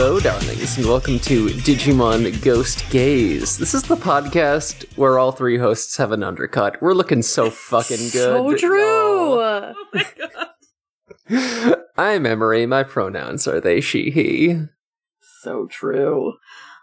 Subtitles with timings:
[0.00, 3.58] Hello, darlings, and welcome to Digimon Ghost Gaze.
[3.58, 6.80] This is the podcast where all three hosts have an undercut.
[6.80, 8.12] We're looking so fucking good.
[8.12, 8.80] So true.
[8.80, 10.06] Oh my
[11.28, 11.78] god.
[11.96, 12.64] I'm Emery.
[12.64, 14.66] My pronouns are they, she, he.
[15.42, 16.34] So true.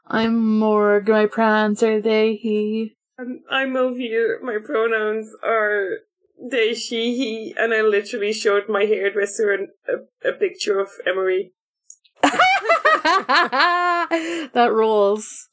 [0.05, 1.07] I'm Morg.
[1.07, 2.97] My pronouns are they, he.
[3.17, 4.41] I'm, I'm Elvire.
[4.41, 5.99] My pronouns are
[6.51, 11.53] they, she, he, and I literally showed my hairdresser an, a, a picture of Emery.
[14.53, 15.49] that rules.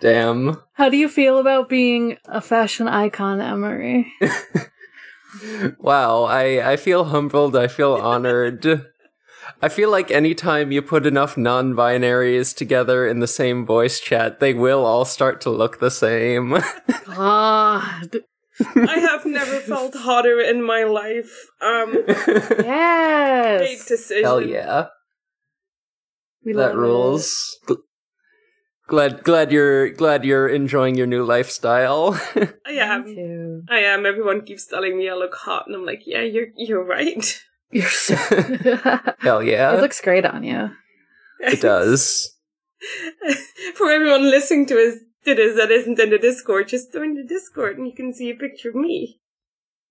[0.00, 0.60] Damn.
[0.74, 4.12] How do you feel about being a fashion icon, Emery?
[5.78, 7.54] Wow, I, I feel humbled.
[7.54, 8.86] I feel honored.
[9.60, 14.40] I feel like anytime you put enough non binaries together in the same voice chat,
[14.40, 16.58] they will all start to look the same.
[17.04, 18.20] God.
[18.74, 21.30] I have never felt hotter in my life.
[21.60, 23.86] Um, great Yes.
[23.86, 24.24] decision.
[24.24, 24.86] Hell yeah.
[26.44, 27.58] We that love rules.
[27.66, 27.76] Gl-
[28.88, 32.18] Glad, glad you're glad you're enjoying your new lifestyle.
[32.66, 33.04] I am.
[33.04, 33.62] Too.
[33.68, 34.06] I am.
[34.06, 37.38] Everyone keeps telling me I look hot, and I'm like, yeah, you're you're right.
[37.70, 38.14] You're so.
[39.18, 40.70] Hell yeah, It looks great on you.
[41.40, 42.34] it does.
[43.74, 44.94] For everyone listening to us
[45.26, 48.30] to this that isn't in the Discord, just join the Discord and you can see
[48.30, 49.20] a picture of me.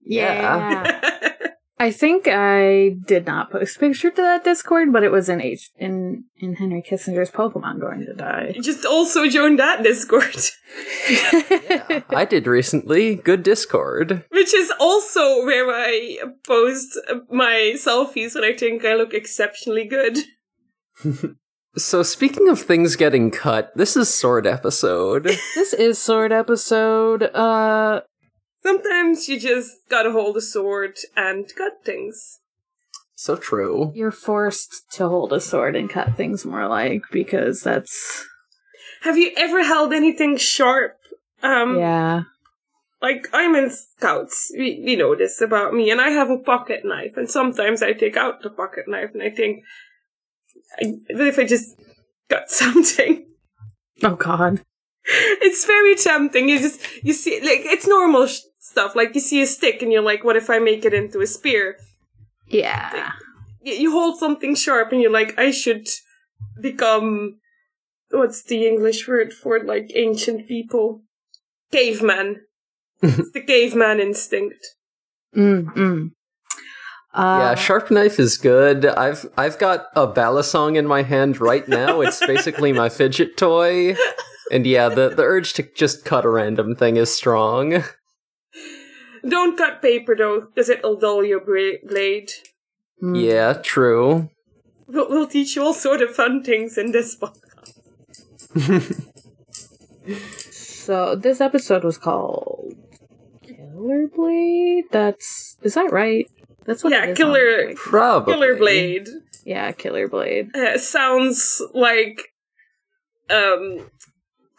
[0.02, 1.52] Yeah.
[1.80, 5.42] I think I did not post a picture to that Discord, but it was in
[5.42, 8.56] H in in Henry Kissinger's Pokemon going to die.
[8.62, 10.36] just also joined that Discord,
[11.10, 13.16] Yeah, I did recently.
[13.16, 14.26] Good Discord.
[14.32, 16.18] which is also where I
[16.48, 16.98] post
[17.30, 20.18] my selfies when I think I look exceptionally good.
[21.78, 25.26] So speaking of things getting cut, this is Sword episode.
[25.54, 27.22] this is Sword episode.
[27.22, 28.02] Uh,
[28.64, 32.40] Sometimes you just gotta hold a sword and cut things.
[33.16, 33.92] so true.
[33.96, 38.26] you're forced to hold a sword and cut things more like because that's
[39.02, 40.98] Have you ever held anything sharp?
[41.44, 42.24] Um, yeah.
[43.02, 44.52] like I'm in scouts.
[44.58, 47.94] We, we know this about me, and I have a pocket knife, and sometimes I
[47.94, 49.64] take out the pocket knife and I think,
[50.82, 51.76] I, what if I just
[52.28, 53.28] got something?
[54.04, 54.62] Oh God.
[55.42, 56.50] it's very tempting.
[56.50, 58.96] You just you see like it's normal sh- stuff.
[58.96, 61.28] Like you see a stick and you're like, what if I make it into a
[61.28, 61.78] spear?
[62.48, 63.12] Yeah.
[63.66, 65.88] Y- You hold something sharp and you're like, I should
[66.62, 67.40] become
[68.12, 69.64] what's the English word for?
[69.64, 71.04] Like ancient people,
[71.72, 72.42] caveman.
[73.02, 74.60] it's the caveman instinct.
[75.36, 75.74] Mm.
[75.74, 76.12] mm.
[77.14, 78.86] Uh, yeah, sharp knife is good.
[78.86, 82.02] I've I've got a balisong in my hand right now.
[82.02, 83.96] It's basically my fidget toy.
[84.52, 87.84] And yeah, the, the urge to just cut a random thing is strong.
[89.28, 92.30] Don't cut paper though, because it'll dull your bra- blade.
[93.04, 93.22] mm.
[93.22, 94.30] Yeah, true.
[94.88, 97.74] We'll, we'll teach you all sort of fun things in this podcast.
[100.52, 102.74] So this episode was called
[103.44, 104.86] Killer Blade.
[104.92, 106.26] That's is that right?
[106.66, 106.94] That's what.
[106.94, 108.34] Yeah, it is Killer- Probably.
[108.34, 109.08] Killer Blade
[109.46, 110.56] Yeah, Killer Blade.
[110.56, 112.30] uh, sounds like
[113.30, 113.90] um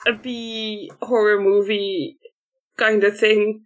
[0.06, 2.16] a B horror movie
[2.76, 3.62] kind of thing.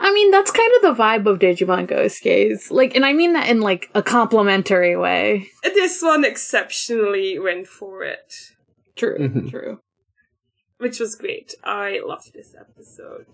[0.00, 2.70] I mean, that's kind of the vibe of Digimon Ghost Gaze.
[2.70, 5.46] Like, and I mean that in like a complimentary way.
[5.62, 8.32] This one exceptionally went for it,
[8.96, 9.50] True, Mhm.
[9.50, 9.80] true.
[10.78, 11.54] which was great.
[11.64, 13.26] I loved this episode.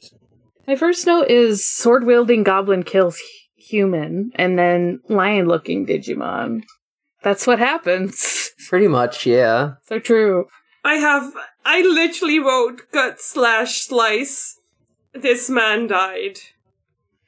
[0.66, 3.20] My first note is sword wielding goblin kills
[3.54, 6.62] human, and then lion looking Digimon.
[7.22, 8.50] That's what happens.
[8.68, 9.74] Pretty much, yeah.
[9.86, 10.46] so true.
[10.84, 11.32] I have
[11.64, 14.60] I literally wrote cut slash slice.
[15.12, 16.38] This man died.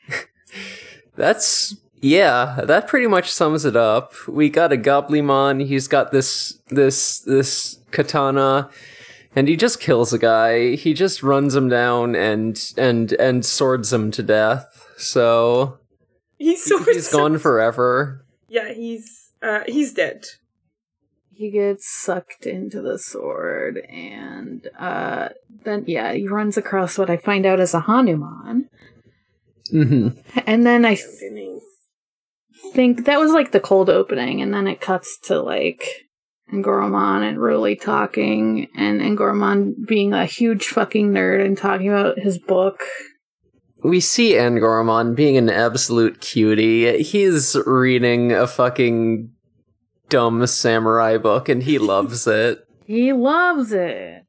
[1.17, 4.13] That's yeah, that pretty much sums it up.
[4.29, 8.71] We got a Goblimon, he's got this this this katana
[9.35, 10.77] and he just kills a guy.
[10.77, 14.89] He just runs him down and and and swords him to death.
[14.97, 15.79] So
[16.39, 18.25] He's he's gone forever.
[18.49, 20.27] Yeah, he's uh he's dead.
[21.37, 25.29] He gets sucked into the sword, and uh,
[25.65, 28.71] then yeah, he runs across what I find out is a Hanuman,
[29.71, 30.17] Mhm.
[30.47, 31.61] and then I th-
[32.73, 36.07] think that was like the cold opening, and then it cuts to like
[36.51, 42.39] Angoramon and Ruli talking, and Angoramon being a huge fucking nerd and talking about his
[42.39, 42.81] book.
[43.85, 47.03] We see Angoramon being an absolute cutie.
[47.03, 49.33] He's reading a fucking
[50.09, 52.63] dumb samurai book and he loves it.
[52.87, 54.25] He loves it.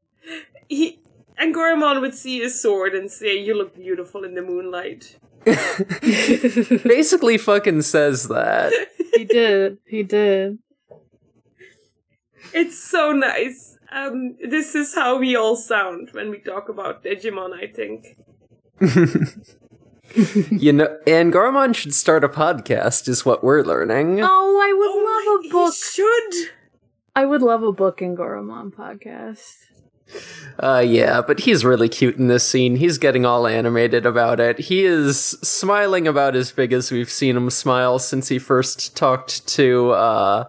[0.68, 1.00] He
[1.38, 5.16] and Goramon would see his sword and say, "You look beautiful in the moonlight."
[5.46, 8.74] Basically fucking says that.
[9.14, 9.78] he did.
[9.86, 10.58] He did.
[12.52, 13.78] It's so nice.
[13.92, 18.18] Um, this is how we all sound when we talk about Digimon, I think.
[20.52, 24.20] you know, Angoramon should start a podcast, is what we're learning.
[24.22, 25.74] Oh, I would Oh love a book.
[25.74, 26.52] He should.
[27.16, 29.56] I would love a book Angoramon podcast.
[30.60, 32.78] Uh, yeah, but he's really cute in this scene.
[32.78, 34.58] He's getting all animated about it.
[34.60, 39.48] He is smiling about as big as we've seen him smile since he first talked
[39.50, 40.46] to, uh,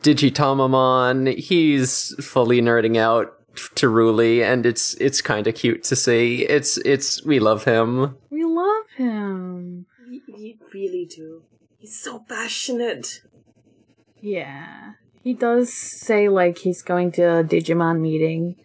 [0.00, 1.36] Digitamamon.
[1.36, 3.32] He's fully nerding out
[3.76, 6.44] to Ruli, and it's, it's kinda cute to see.
[6.44, 8.16] It's, it's, we love him.
[8.30, 8.43] We love
[8.96, 9.86] him.
[10.08, 11.42] We, we really do.
[11.78, 13.20] He's so passionate.
[14.20, 14.92] Yeah.
[15.22, 18.56] He does say like he's going to a Digimon meeting.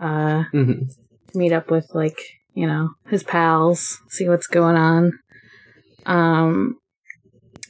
[0.00, 0.88] Uh Mhm.
[1.28, 2.18] to meet up with like,
[2.54, 5.12] you know, his pals, see what's going on.
[6.06, 6.76] Um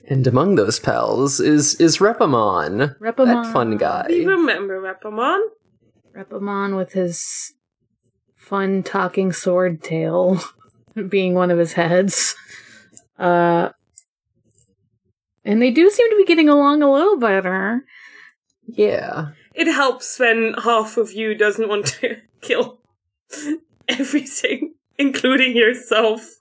[0.08, 2.96] And among those pals is, is Repamon.
[3.00, 3.26] Repamon.
[3.44, 4.06] That fun guy.
[4.08, 5.40] We remember Repamon.
[6.16, 7.54] Repamon with his
[8.36, 10.40] fun talking sword tail
[11.08, 12.34] being one of his heads.
[13.18, 13.70] Uh
[15.44, 17.84] and they do seem to be getting along a little better.
[18.66, 19.30] Yeah.
[19.54, 22.80] It helps when half of you doesn't want to kill
[23.88, 26.36] everything, including yourself.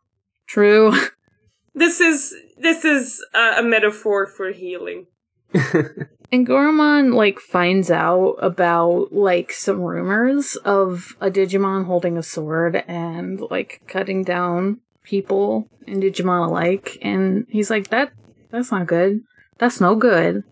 [0.47, 0.93] True.
[1.73, 5.07] This is this is uh, a metaphor for healing.
[6.31, 13.41] Angoramon like finds out about like some rumors of a Digimon holding a sword and
[13.51, 18.13] like cutting down people and Digimon alike, and he's like, "That
[18.49, 19.21] that's not good.
[19.57, 20.43] That's no good."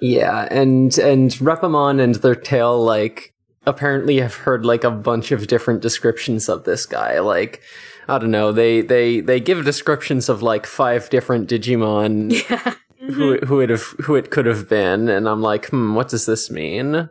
[0.00, 3.32] Yeah, and and Repamon and their tail like
[3.66, 7.20] apparently have heard like a bunch of different descriptions of this guy.
[7.20, 7.62] Like
[8.08, 12.74] I don't know, they they they give descriptions of like five different Digimon Yeah.
[13.00, 16.26] Who who it have who it could have been, and I'm like, hmm, what does
[16.26, 17.08] this mean?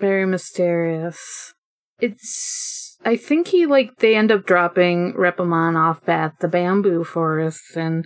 [0.00, 1.54] Very mysterious.
[2.00, 2.96] It's.
[3.04, 8.04] I think he like they end up dropping Repamon off at the bamboo forest, and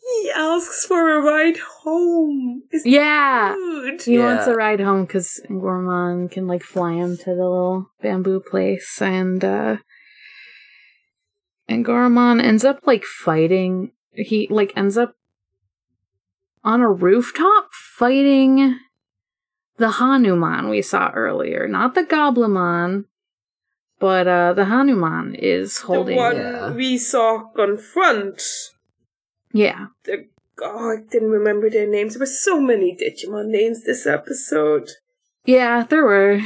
[0.00, 2.62] He asks for a ride home.
[2.72, 4.02] Is yeah, good.
[4.02, 4.24] He Yeah.
[4.34, 9.00] wants a ride home because Gormon can like fly him to the little bamboo place,
[9.02, 9.76] and uh
[11.68, 13.92] and Gormon ends up like fighting.
[14.14, 15.14] He like ends up
[16.64, 18.78] on a rooftop fighting
[19.78, 23.04] the Hanuman we saw earlier, not the Goblimon,
[23.98, 26.16] but uh the Hanuman is holding.
[26.16, 26.70] the one Yeah.
[26.72, 28.42] we saw confront.
[29.52, 30.28] Yeah, The
[30.62, 32.14] oh, I didn't remember their names.
[32.14, 34.88] There were so many Digimon names this episode.
[35.44, 36.40] yeah, there were.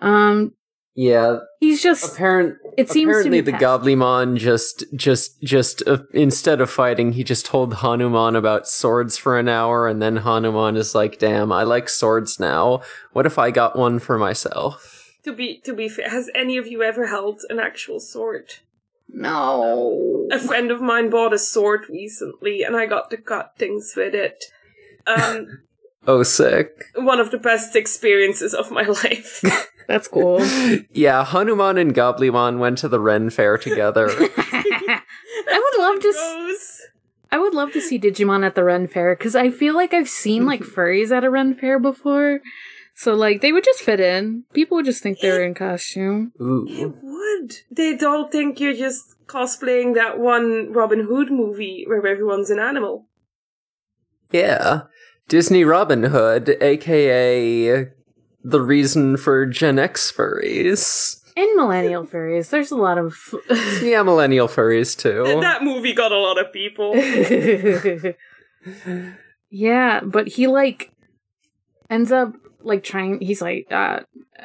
[0.00, 0.52] Um,
[0.96, 2.14] Yeah, he's just.
[2.14, 2.56] apparent.
[2.76, 7.12] It seems to apparently be the past- Goblimon just just just uh, instead of fighting,
[7.12, 11.50] he just told Hanuman about swords for an hour, and then Hanuman is like, "Damn,
[11.50, 12.82] I like swords now.
[13.12, 16.66] What if I got one for myself?" To be to be fair, has any of
[16.68, 18.54] you ever held an actual sword?
[19.08, 20.28] No.
[20.30, 24.14] A friend of mine bought a sword recently, and I got to cut things with
[24.14, 24.44] it.
[25.06, 25.62] Um,
[26.06, 26.84] Oh, sick.
[26.96, 29.42] one of the best experiences of my life.
[29.88, 30.40] That's cool.
[30.92, 34.08] Yeah, Hanuman and Goblimon went to the Ren Fair together.
[34.10, 35.00] I
[35.48, 36.08] would love to.
[36.08, 36.80] s- Goes.
[37.32, 40.08] I would love to see Digimon at the Ren Fair because I feel like I've
[40.08, 42.40] seen like furries at a Ren Fair before.
[42.94, 44.44] So like they would just fit in.
[44.52, 46.32] People would just think they were in costume.
[46.38, 46.94] It Ooh.
[47.02, 47.52] would.
[47.70, 53.06] They don't think you're just cosplaying that one Robin Hood movie where everyone's an animal.
[54.30, 54.82] Yeah.
[55.28, 57.86] Disney Robin Hood, aka
[58.44, 61.20] the reason for Gen X furries.
[61.36, 62.50] And millennial furries.
[62.50, 63.16] There's a lot of.
[63.82, 65.24] Yeah, millennial furries too.
[65.40, 66.94] That movie got a lot of people.
[69.50, 70.92] yeah, but he like
[71.90, 73.20] ends up like trying.
[73.20, 74.00] He's like, uh,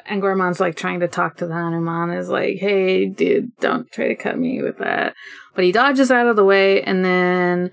[0.08, 2.12] Angoramon's like trying to talk to the Hanuman.
[2.12, 5.14] Is like, hey, dude, don't try to cut me with that.
[5.54, 7.72] But he dodges out of the way, and then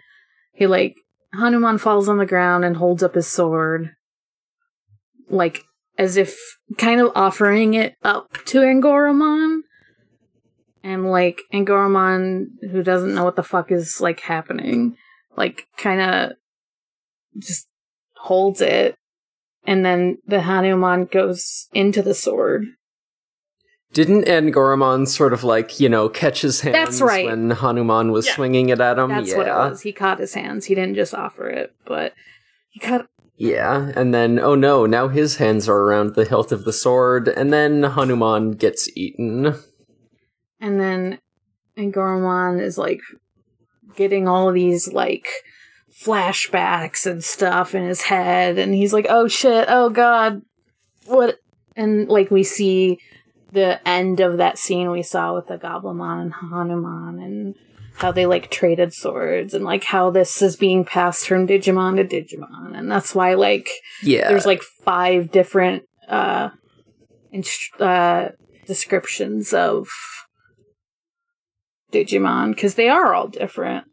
[0.53, 0.97] he like
[1.33, 3.95] Hanuman falls on the ground and holds up his sword,
[5.31, 5.63] like
[5.99, 6.39] as if
[6.79, 9.61] kind of offering it up to Angoramon.
[10.83, 14.97] And like Angoramon, who doesn't know what the fuck is like happening,
[15.37, 16.33] like kind of
[17.39, 17.67] just
[18.17, 18.97] holds it,
[19.67, 22.67] and then the Hanuman goes into the sword.
[23.93, 27.27] Didn't Angoramon sort of like, you know, catch his hands That's right.
[27.27, 28.35] when Hanuman was Yeah.
[28.35, 29.09] swinging it at him?
[29.09, 29.37] That's yeah.
[29.39, 29.81] what it was.
[29.83, 30.67] He caught his hands.
[30.67, 32.13] He didn't just offer it, but
[32.69, 33.09] he caught.
[33.39, 37.29] Yeah, and then, oh no, now his hands are around the hilt of the sword,
[37.29, 39.55] and then Hanuman gets eaten.
[40.59, 41.19] And then
[41.77, 43.01] Angoramon is like
[43.95, 45.29] getting all these like
[45.93, 50.43] flashbacks and stuff in his head and he's like oh shit oh god
[51.07, 51.39] what
[51.75, 52.99] and like we see
[53.53, 57.55] the end of that scene we saw with the Goblimon and Hanuman and
[57.97, 62.05] how they like traded swords and like how this is being passed from Digimon to
[62.05, 63.69] Digimon and that's why like
[64.03, 64.29] Yeah.
[64.29, 66.51] there's like five different uh,
[67.33, 68.31] inst- uh
[68.67, 69.89] descriptions of
[71.93, 73.85] Digimon because they are all different.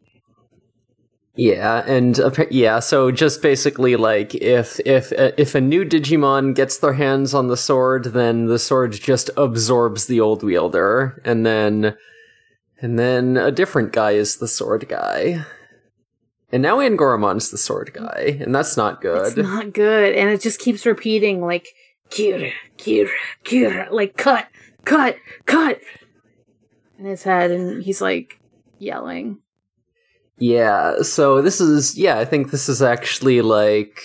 [1.36, 6.54] Yeah, and appa- yeah, so just basically like if if uh, if a new Digimon
[6.54, 11.44] gets their hands on the sword, then the sword just absorbs the old wielder, and
[11.44, 11.96] then
[12.84, 15.42] and then a different guy is the sword guy.
[16.52, 19.26] And now Angoramon's the sword guy, and that's not good.
[19.26, 21.68] It's not good, and it just keeps repeating like
[22.10, 23.08] Kira, Kira,
[23.42, 24.48] Kira, like cut,
[24.84, 25.80] cut, cut
[26.98, 28.38] in his head, and he's like
[28.78, 29.38] yelling.
[30.36, 33.98] Yeah, so this is yeah, I think this is actually like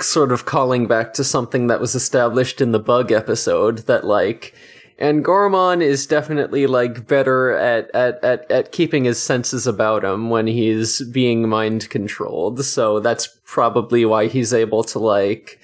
[0.00, 4.54] sort of calling back to something that was established in the bug episode that like
[5.00, 10.46] Angoramon is definitely like better at, at, at, at keeping his senses about him when
[10.46, 12.64] he's being mind controlled.
[12.64, 15.58] So that's probably why he's able to like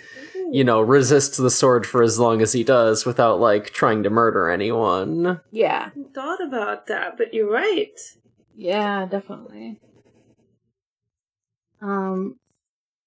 [0.51, 4.11] you know, resist the sword for as long as he does without like trying to
[4.11, 5.41] murder anyone.
[5.51, 7.99] Yeah, I thought about that, but you're right.
[8.55, 9.81] yeah, definitely.
[11.83, 12.39] Um,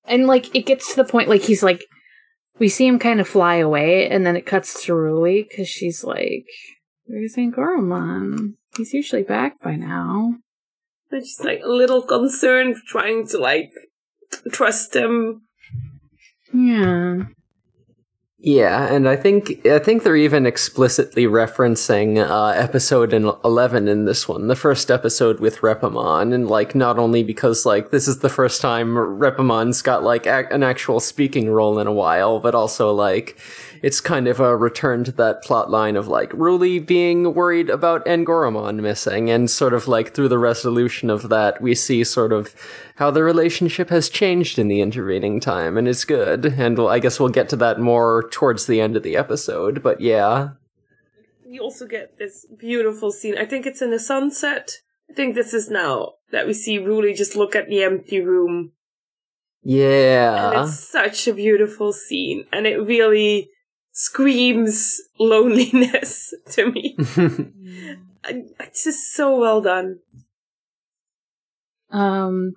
[0.06, 1.86] and like it gets to the point like he's like,
[2.60, 6.04] we see him kind of fly away, and then it cuts to Ruli because she's
[6.04, 6.46] like,
[7.06, 8.56] "Where's Angoramon?
[8.78, 10.36] He's usually back by now."
[11.12, 13.72] I'm like a little concerned, trying to like
[14.52, 15.44] trust him.
[16.54, 17.24] Yeah.
[18.42, 24.30] Yeah, and I think I think they're even explicitly referencing uh, episode eleven in this
[24.30, 28.30] one, the first episode with Repamon, and like not only because like this is the
[28.30, 32.94] first time Repamon's got like ac- an actual speaking role in a while, but also
[32.94, 33.38] like
[33.82, 37.70] it's kind of uh, a return to that plot line of like Ruli being worried
[37.70, 42.34] about Angoramon missing, and sort of like through the resolution of that, we see sort
[42.34, 42.56] of
[42.96, 46.46] how the relationship has changed in the intervening time, and it's good.
[46.46, 49.82] And we'll, I guess we'll get to that more towards the end of the episode.
[49.82, 50.50] But yeah,
[51.46, 53.38] We also get this beautiful scene.
[53.38, 54.72] I think it's in the sunset.
[55.10, 58.74] I think this is now that we see Ruli just look at the empty room.
[59.64, 60.52] Yeah.
[60.52, 62.46] And it's such a beautiful scene.
[62.54, 63.50] And it really
[64.00, 66.98] screams loneliness to me.
[68.60, 70.00] It's just so well done.
[71.90, 72.52] Um,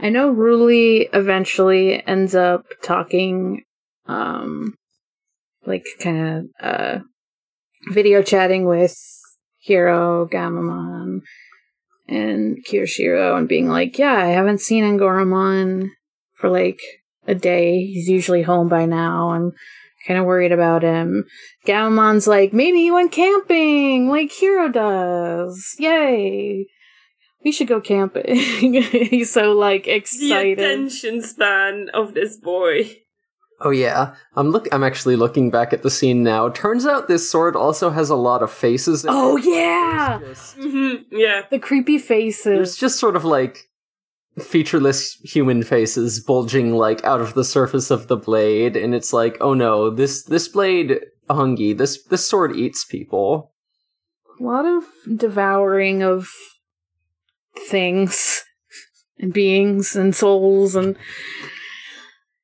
[0.00, 3.62] I know Ruli eventually ends up talking,
[4.06, 4.74] um,
[5.66, 6.98] like kind of uh,
[7.92, 8.96] video chatting with
[9.58, 11.20] Hiro, Gammamon,
[12.08, 15.90] and Kiyoshiro, and being like, "Yeah, I haven't seen Angoramon
[16.34, 16.80] for like
[17.28, 17.84] a day.
[17.84, 19.30] He's usually home by now.
[19.30, 19.52] I'm
[20.06, 21.24] kind of worried about him."
[21.66, 25.74] Gammamon's like, "Maybe he went camping, like Hiro does.
[25.78, 26.66] Yay!"
[27.44, 28.34] we should go camping.
[28.82, 30.20] He's so like excited.
[30.20, 30.58] The excited.
[30.58, 32.90] attention span of this boy.
[33.60, 34.14] oh yeah.
[34.34, 34.66] I'm look.
[34.72, 36.48] I'm actually looking back at the scene now.
[36.48, 39.04] Turns out this sword also has a lot of faces.
[39.04, 39.44] in Oh it.
[39.44, 41.42] yeah, It's just- hmm Yeah.
[41.50, 42.44] the creepy faces.
[42.44, 43.65] There's just sort of like
[44.38, 49.36] featureless human faces bulging like out of the surface of the blade, and it's like,
[49.40, 53.52] oh no, this this blade, Hungy, this this sword eats people.
[54.38, 54.84] A lot of
[55.16, 56.28] devouring of
[57.68, 58.44] things
[59.18, 60.96] and beings and souls and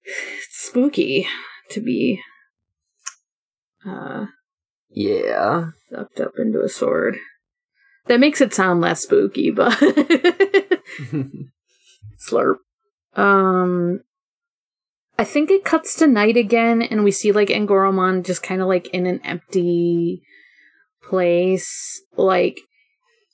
[0.05, 1.29] it's spooky
[1.71, 2.19] to be
[3.87, 4.25] uh
[4.89, 5.67] Yeah.
[5.91, 7.19] sucked up into a sword.
[8.07, 9.79] That makes it sound less spooky, but
[12.29, 12.57] slurp.
[13.15, 14.01] Um,
[15.19, 18.69] I think it cuts to night again, and we see like Angoramon just kind of
[18.69, 20.23] like in an empty
[21.03, 22.01] place.
[22.17, 22.59] Like,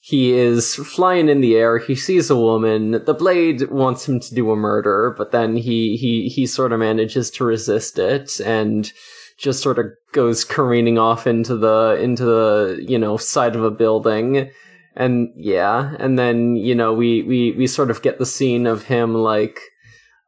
[0.00, 1.78] he is flying in the air.
[1.78, 2.92] He sees a woman.
[3.04, 6.80] The blade wants him to do a murder, but then he he he sort of
[6.80, 8.90] manages to resist it and
[9.38, 13.70] just sort of goes careening off into the into the you know side of a
[13.70, 14.50] building.
[14.98, 18.84] And yeah, and then you know we we we sort of get the scene of
[18.84, 19.60] him like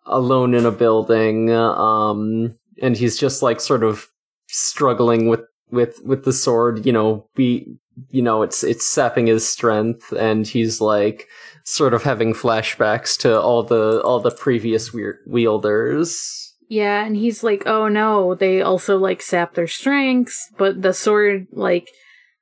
[0.07, 4.07] alone in a building, um, and he's just like sort of
[4.49, 6.87] struggling with with with the sword.
[6.87, 7.67] You know, be
[8.11, 11.27] you know it's it's sapping his strength and he's like
[11.65, 17.43] sort of having flashbacks to all the all the previous weird wielders yeah, and he's
[17.43, 21.89] like, oh no, they also like sap their strengths, but the sword like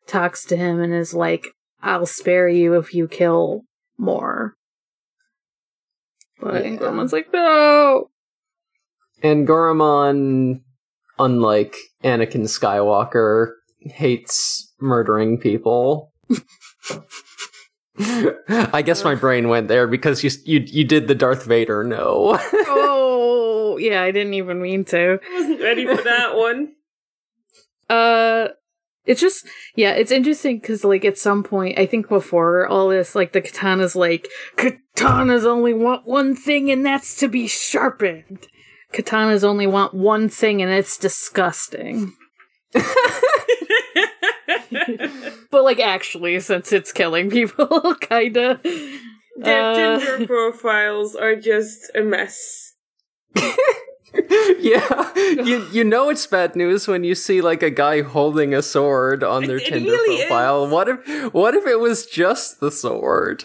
[0.07, 1.47] talks to him and is like,
[1.81, 3.65] I'll spare you if you kill
[3.97, 4.55] more.
[6.41, 6.71] But Yeah.
[6.71, 8.11] Angoramon's like, no.
[9.23, 10.61] Angoramon,
[11.19, 16.13] unlike Anakin Skywalker, hates murdering people.
[17.99, 22.39] I guess my brain went there because you you you did the Darth Vader no.
[22.53, 25.19] oh, yeah, I didn't even mean to.
[25.21, 26.75] I wasn't ready for that one.
[27.91, 28.49] Uh,
[29.09, 33.17] it's just yeah, it's interesting because like at some point, I think before all this,
[33.17, 38.47] like the katana's like katanas only want one thing, and that's to be sharpened.
[38.93, 42.13] Katanas only want one thing, and it's disgusting.
[45.51, 48.61] But like actually, since it's killing people, kinda.
[49.37, 52.75] Their Uh, Tinder profiles are just a mess.
[54.59, 58.63] yeah, you you know it's bad news when you see like a guy holding a
[58.63, 60.65] sword on their It Tinder really profile.
[60.65, 60.73] is.
[60.73, 63.45] What if what if it was just the sword?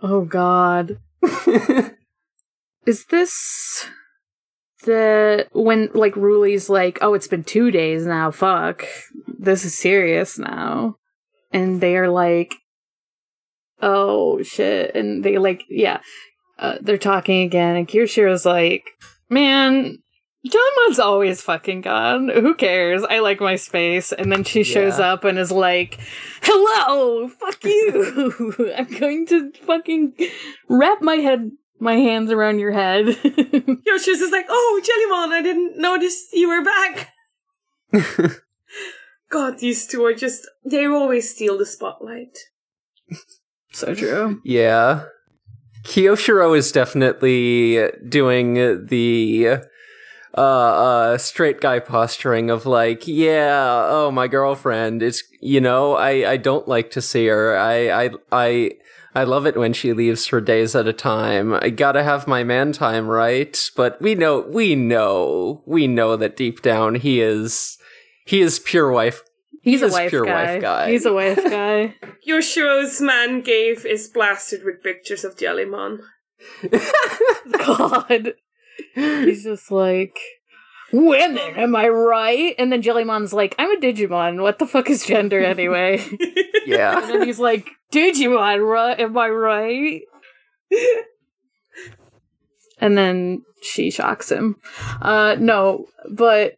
[0.00, 0.98] oh God.
[2.86, 3.86] Is this
[4.84, 8.30] the when like Ruli's like, oh, it's been two days now.
[8.30, 8.84] Fuck,
[9.26, 10.96] this is serious now,
[11.52, 12.54] and they are like,
[13.80, 16.00] oh shit, and they like, yeah,
[16.58, 18.84] uh, they're talking again, and Kiyoshiro's like,
[19.32, 19.98] man.
[20.46, 22.28] Jellymon's always fucking gone.
[22.28, 23.04] Who cares?
[23.04, 24.10] I like my space.
[24.12, 25.12] And then she shows Yeah.
[25.12, 26.00] up and is like,
[26.42, 28.72] hello, fuck you.
[28.76, 30.14] I'm going to fucking
[30.68, 33.06] wrap my head, my hands around your head.
[33.86, 37.12] Yoshi's just like, oh, Jellymon, I didn't notice you were back.
[39.30, 42.36] God, these two are just, they always steal the spotlight.
[43.72, 44.40] so true.
[44.44, 45.04] Yeah.
[45.84, 49.58] Kiyoshiro is definitely doing the
[50.34, 55.02] uh uh straight guy posturing of like, yeah, oh my girlfriend.
[55.02, 57.56] It's you know, I I don't like to see her.
[57.56, 58.70] I I I
[59.14, 61.52] I love it when she leaves for days at a time.
[61.54, 63.70] I gotta have my man time, right?
[63.76, 67.76] But we know we know we know that deep down he is
[68.24, 69.22] he is pure wife
[69.62, 70.52] He's He a is wife pure guy.
[70.54, 70.90] wife guy.
[70.90, 71.94] He's a wife guy.
[72.28, 75.98] Yoshiro's man cave is blasted with pictures of Jellymon.
[77.58, 78.34] God.
[78.94, 80.18] He's just like,
[80.92, 82.54] women, am I right?
[82.58, 84.42] And then Jellymon's like, I'm a Digimon.
[84.42, 85.98] What the fuck is gender anyway?
[86.64, 86.96] Yeah.
[86.98, 87.06] And Yeah.
[87.18, 88.98] then he's like, Digimon, right?
[89.00, 90.02] Am I right?
[92.78, 94.56] And then she shocks him.
[95.00, 96.54] Uh, no, but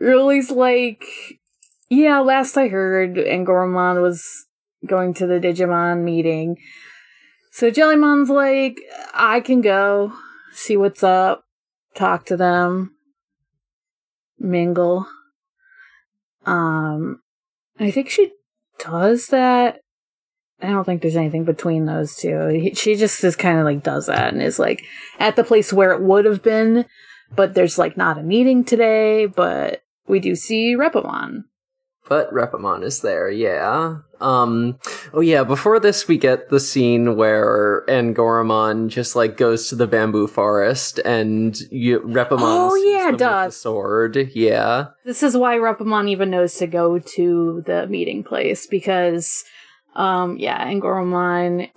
[0.00, 1.04] Ruli's like,
[1.94, 4.46] yeah, last I heard, Angoromon was
[4.86, 6.56] going to the Digimon meeting.
[7.52, 8.80] So Jellymon's like,
[9.14, 10.12] I can go,
[10.52, 11.44] see what's up,
[11.94, 12.96] talk to them,
[14.38, 15.06] mingle.
[16.44, 17.20] Um,
[17.78, 18.32] I think she
[18.78, 19.80] does that.
[20.60, 22.70] I don't think there's anything between those two.
[22.74, 24.82] She just is kind of like does that and is like
[25.18, 26.86] at the place where it would have been,
[27.34, 31.44] but there's like not a meeting today, but we do see Repamon.
[32.06, 33.98] But Repamon is there, yeah.
[34.20, 34.78] Um,
[35.12, 39.86] oh yeah, before this we get the scene where Angoramon just like goes to the
[39.86, 43.46] bamboo forest and you, Repamon Oh, yeah, does.
[43.46, 44.88] with the sword, yeah.
[45.04, 49.42] This is why Repamon even knows to go to the meeting place because,
[49.94, 51.70] um, yeah, Angoramon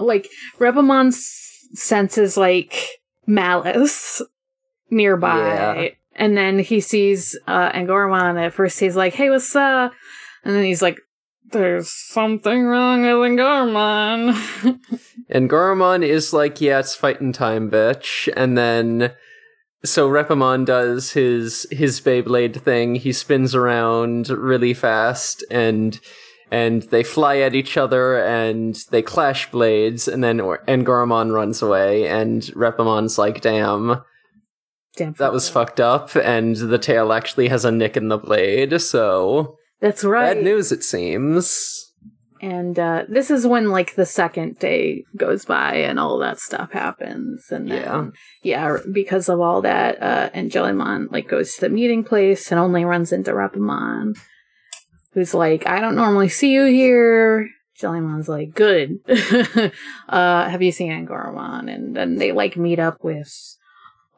[0.00, 2.88] like, Repamon senses, like,
[3.26, 4.22] malice
[4.90, 5.36] nearby.
[5.36, 5.88] Yeah.
[6.20, 7.70] And then he sees, uh.
[7.72, 9.94] At first he's like, hey, what's up?
[10.44, 11.00] And then he's like,
[11.50, 14.80] there's something wrong with Angoramon.
[15.34, 18.30] Angoramon is like, yeah, it's fighting time, bitch.
[18.36, 19.12] And then,
[19.82, 22.96] so Repamon does his, his Beyblade thing.
[22.96, 25.98] He spins around really fast and,
[26.50, 32.06] and they fly at each other and they clash blades and then, Angoramon runs away
[32.06, 34.02] and Repamon's like, damn,
[34.96, 36.14] That was fucked up.
[36.16, 38.80] And the tail actually has a nick in the blade.
[38.80, 40.34] So That's right.
[40.34, 41.86] bad news, it seems.
[42.42, 46.72] And uh, this is when like the second day goes by and all that stuff
[46.72, 47.44] happens.
[47.50, 48.06] And then, Yeah.
[48.42, 52.58] yeah, because of all that, uh, and Jellymon like goes to the meeting place and
[52.58, 54.14] only runs into Repamon,
[55.12, 57.46] who's like, "I don't normally see you here."
[57.78, 59.00] Jellymon's like, "Good.
[60.08, 63.30] uh, have you seen Angoramon?" And then they like meet up with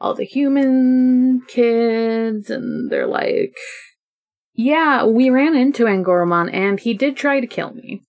[0.03, 3.55] all the human kids, and they're like.
[4.55, 8.03] Yeah, we ran into Angoramon and he did try to kill me.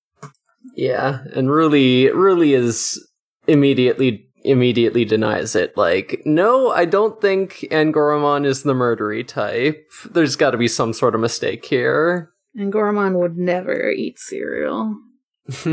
[0.77, 3.03] Yeah, and Ruli Ruli is
[3.47, 5.75] immediately immediately denies it.
[5.75, 9.91] Like, no, I don't think Angoramon is the murdery type.
[10.11, 12.31] There's got to be some sort of mistake here.
[12.59, 14.99] Angoramon would never eat cereal.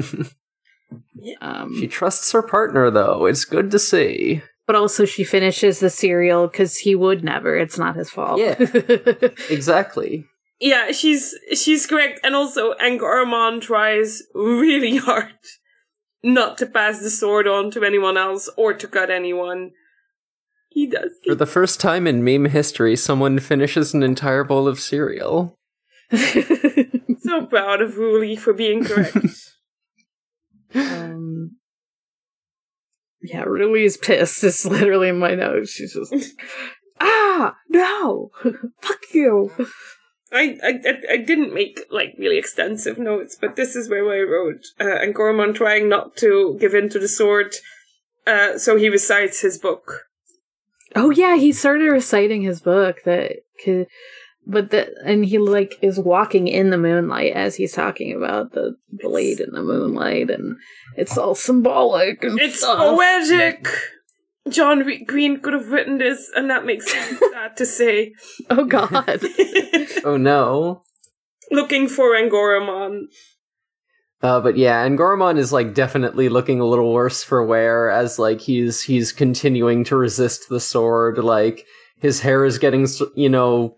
[1.40, 3.26] Um, She trusts her partner, though.
[3.26, 4.42] It's good to see.
[4.68, 7.58] But also, she finishes the cereal because he would never.
[7.58, 8.40] It's not his fault.
[8.40, 8.56] Yeah.
[9.50, 10.26] Exactly.
[10.62, 15.34] Yeah, she's she's correct, and also Angoramon tries really hard
[16.24, 19.72] not to pass the sword on to anyone else or to cut anyone.
[20.70, 21.12] He does.
[21.26, 25.56] For the first time in meme history, someone finishes an entire bowl of cereal.
[26.12, 29.18] so proud of Ruli for being correct.
[30.76, 31.01] Oh,
[33.24, 34.44] yeah, Rui's pissed.
[34.44, 35.72] It's literally in my notes.
[35.72, 36.14] She's just
[37.00, 38.32] ah, no,
[38.82, 39.52] fuck you.
[40.34, 44.22] I, I I- I didn't make like really extensive notes, but this is where I
[44.22, 47.56] wrote uh, Angoramon trying not to give in to the sword,
[48.26, 50.06] uh, so he recites his book.
[50.96, 53.88] Oh yeah, he started reciting his book that could,
[54.48, 58.76] but that and he like is walking in the moonlight as he's talking about the
[58.92, 60.56] blade in the moonlight, and
[60.98, 62.78] it's all symbolic and It's stuff.
[62.78, 63.68] poetic.
[64.50, 67.00] John Re- Green could have written this, and that makes me
[67.32, 68.14] sad to say.
[68.50, 69.22] Oh god.
[70.04, 70.84] Oh no.
[71.52, 73.04] Looking for Angoramon.
[74.24, 78.40] Uh, but yeah, Angoramon is like definitely looking a little worse for wear as like
[78.42, 81.18] he's he's continuing to resist the sword.
[81.20, 81.66] Like
[82.00, 83.76] his hair is getting s- you know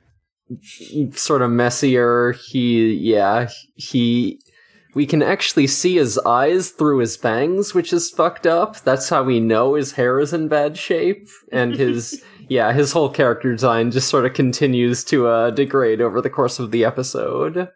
[1.14, 2.34] sort of messier.
[2.34, 4.40] He yeah he
[4.96, 8.80] we can actually see his eyes through his bangs, which is fucked up.
[8.82, 13.10] That's how we know his hair is in bad shape, and his yeah his whole
[13.10, 17.70] character design just sort of continues to uh, degrade over the course of the episode.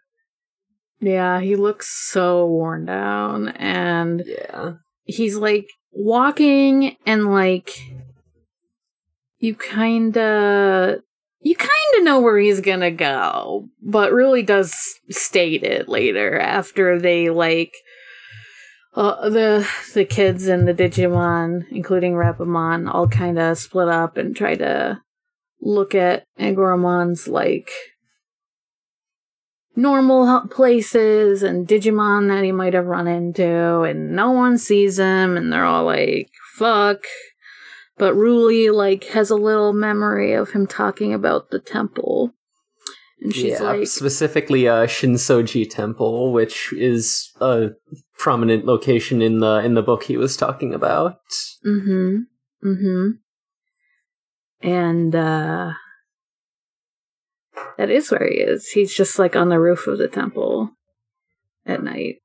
[1.00, 4.72] yeah, he looks so worn down, and Yeah.
[5.04, 7.70] he's like walking and like
[9.38, 11.00] you kinda
[11.40, 14.74] you kinda know where he's gonna go but really does
[15.10, 17.72] state it later after they like
[18.94, 24.34] uh, the the kids and the digimon including Repamon all kind of split up and
[24.34, 25.00] try to
[25.60, 27.70] look at Angoramon's like
[29.78, 35.36] normal places and Digimon that he might have run into, and no one sees him,
[35.36, 36.98] and they're all like, fuck.
[37.98, 42.32] But Ruli, like, has a little memory of him talking about the temple.
[43.20, 47.70] And she's yeah, like, specifically uh, Shinsoji Temple, which is a
[48.16, 51.16] prominent location in the in the book he was talking about.
[51.66, 53.08] mm hmm, mm hmm.
[54.60, 55.72] And, uh,
[57.76, 58.68] that is where he is.
[58.68, 60.70] He's just like on the roof of the temple
[61.64, 62.16] at night,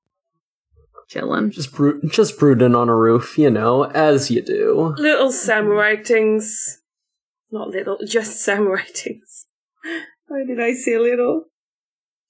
[1.13, 1.51] chilling.
[1.51, 4.95] Just bro- just brooding on a roof, you know, as you do.
[4.97, 6.79] Little samurai things.
[7.51, 9.45] Not little, just samurai things.
[10.27, 11.45] Why did I say little?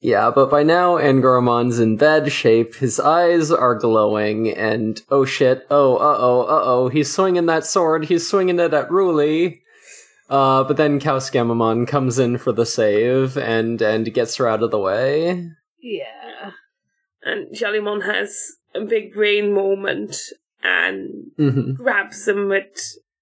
[0.02, 2.76] Yeah, but by now Angoramon's in bad shape.
[2.76, 7.66] His eyes are glowing, and oh shit, oh uh oh, uh oh, he's swinging that
[7.66, 8.06] sword.
[8.06, 9.60] He's swinging it at Ruli.
[10.30, 14.72] Uh, but then Kausgammamon comes in for the save and and gets her out of
[14.72, 15.50] the way.
[15.82, 16.52] Yeah.
[17.22, 20.16] And Jellymon has a big brain moment
[20.64, 22.66] and hmm grabs him with.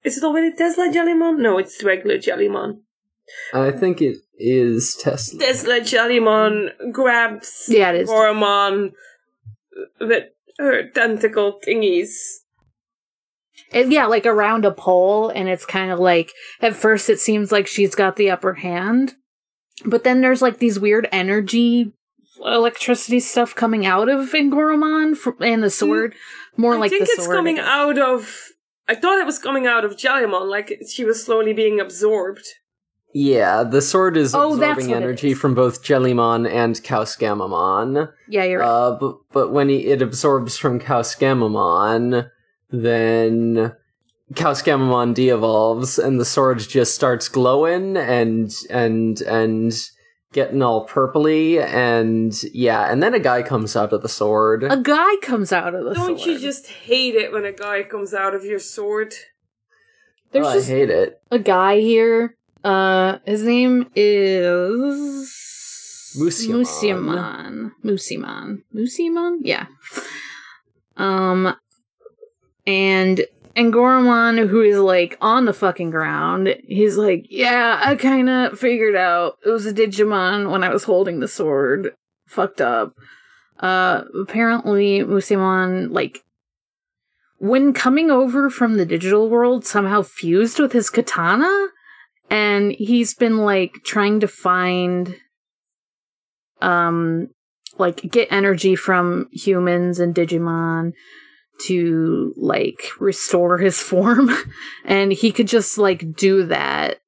[0.03, 1.39] Is it already Tesla Jellymon?
[1.39, 2.79] No, it's regular Jellymon.
[3.53, 5.39] I think it is Tesla.
[5.39, 8.09] Tesla Jellymon grabs Yeah, it is.
[8.09, 8.93] Goramon
[9.99, 10.25] with
[10.57, 12.09] her tentacle thingies.
[13.71, 17.51] It- yeah, like around a pole, and it's kind of like at first it seems
[17.51, 19.15] like she's got the upper hand,
[19.85, 21.93] but then there's like these weird energy,
[22.45, 26.15] electricity stuff coming out of Angoramon and the sword,
[26.57, 26.77] more like.
[26.77, 27.35] I like think the it's sword.
[27.37, 28.35] coming out of.
[28.87, 32.45] I thought it was coming out of Jellymon, like she was slowly being absorbed.
[33.13, 35.37] Yeah, the sword is Oh, that's absorbing what energy is.
[35.39, 38.09] from both Jellymon and Kausgammamon.
[38.29, 38.67] Yeah, you're right.
[38.67, 42.29] Uh, but, but when he, it absorbs from Kausgammamon,
[42.69, 43.73] then
[44.33, 49.73] Kausgammamon de-evolves and the sword just starts glowing and, and, and
[50.33, 54.63] getting all purpley and, yeah, and then a guy comes out of the sword.
[54.63, 56.07] a guy comes out of the sword.
[56.17, 59.13] Don't you just hate it when a guy comes out of your sword?
[60.31, 61.21] There's Oh, I just hate it.
[61.29, 62.35] a guy here.
[62.63, 66.63] Uh, his name is Musyamon.
[66.63, 67.71] Musyamon.
[67.83, 68.63] Musyamon.
[68.73, 69.37] Musyamon?
[69.41, 69.65] Yeah.
[70.95, 71.55] Um,
[72.67, 78.59] and Angoramon, who is like on the fucking ground, he's like, "Yeah, I kind of
[78.59, 81.93] figured out it was a Digimon when I was holding the sword.
[82.27, 82.93] Fucked up."
[83.59, 86.23] Uh, apparently, Musyamon like
[87.41, 91.69] when coming over from the digital world somehow fused with his katana
[92.29, 95.15] and he's been like trying to find
[96.61, 97.27] um
[97.79, 100.93] like get energy from humans and digimon
[101.67, 104.29] to like restore his form
[104.85, 106.99] and he could just like do that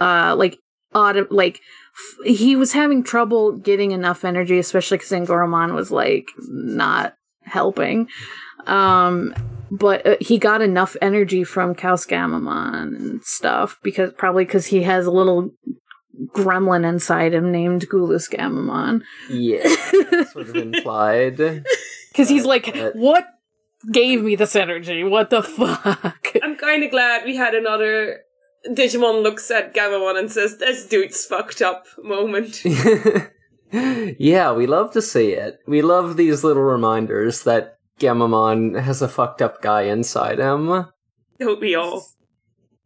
[0.00, 0.58] uh like
[0.94, 6.26] auto like f- he was having trouble getting enough energy especially because Angoramon was like
[6.48, 8.08] not helping
[8.66, 9.34] um
[9.70, 15.06] but uh, he got enough energy from Kausgammamon and stuff because probably because he has
[15.06, 15.50] a little
[16.34, 19.00] gremlin inside him named Gulusgammamon.
[19.30, 19.66] Yeah,
[20.32, 21.64] sort of implied.
[22.12, 23.26] Because he's like, But- what
[23.90, 25.04] gave me this energy?
[25.04, 26.26] What the fuck?
[26.42, 28.20] I'm kind of glad we had another
[28.66, 32.64] Digimon looks at Gammamon and says, "This dude's fucked up." Moment.
[33.72, 35.60] yeah, we love to see it.
[35.66, 40.86] We love these little reminders that Gammamon has a fucked up guy inside him.
[41.38, 42.06] Don't we all?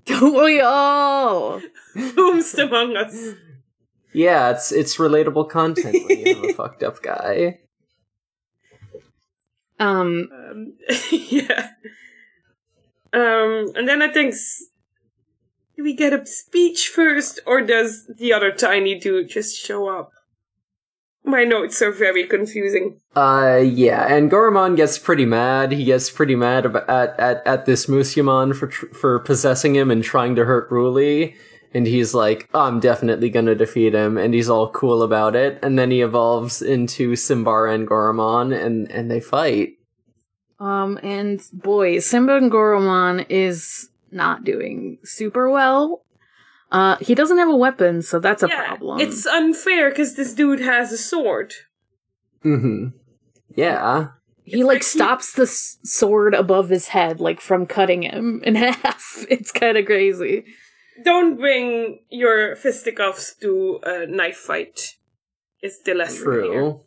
[0.06, 1.60] Don't we all?
[1.96, 3.34] Whomst among us?
[4.12, 7.60] Yeah, it's it's relatable content when you have a fucked up guy.
[9.78, 10.72] Um, Um,
[11.12, 11.70] yeah.
[13.12, 14.34] Um, and then I think,
[15.76, 20.12] do we get a speech first, or does the other tiny dude just show up?
[21.24, 23.00] My notes are very confusing.
[23.16, 25.72] Uh, yeah, Angoramon gets pretty mad.
[25.72, 30.04] He gets pretty mad at, at, at this Musyamon for, tr- for possessing him and
[30.04, 31.34] trying to hurt Ruli.
[31.74, 35.58] And he's like, I'm definitely gonna defeat him, and he's all cool about it.
[35.62, 39.74] And then he evolves into Simbara and Goromon, and, and they fight.
[40.58, 46.02] um, and boy, Simba and Goromon is not doing super well.
[46.72, 48.98] Uh, he doesn't have a weapon, so that's a yeah, problem.
[49.00, 51.52] it's unfair because this dude has a sword.
[52.44, 52.88] Mm-hmm.
[53.54, 54.08] Yeah.
[54.44, 59.24] he like stops the s- sword above his head, like from cutting him in half.
[59.28, 60.44] It's kind of crazy.
[61.04, 64.96] Don't bring your fisticuffs to a knife fight.
[65.62, 66.52] Is the lesson here.
[66.52, 66.80] True.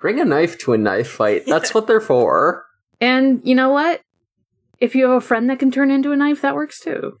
[0.00, 1.44] Bring a knife to a knife fight.
[1.46, 2.64] That's what they're for.
[3.00, 4.00] And you know what?
[4.80, 7.18] If you have a friend that can turn into a knife, that works too.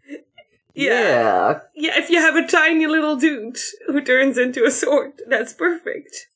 [0.74, 1.60] Yeah.
[1.74, 3.58] Yeah, if you have a tiny little dude
[3.88, 6.27] who turns into a sword, that's perfect.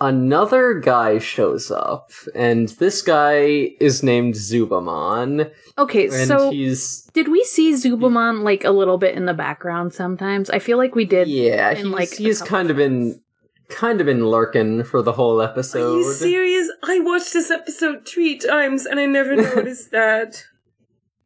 [0.00, 7.44] Another guy shows up, and this guy is named Zubamon, Okay, so he's did we
[7.44, 10.50] see Zubamon like a little bit in the background sometimes?
[10.50, 11.28] I feel like we did.
[11.28, 13.20] yeah, in, he's, like, he's kind of been
[13.68, 15.96] kind of been lurking for the whole episode.
[15.96, 16.68] Are you serious?
[16.82, 20.42] I watched this episode three times and I never noticed that.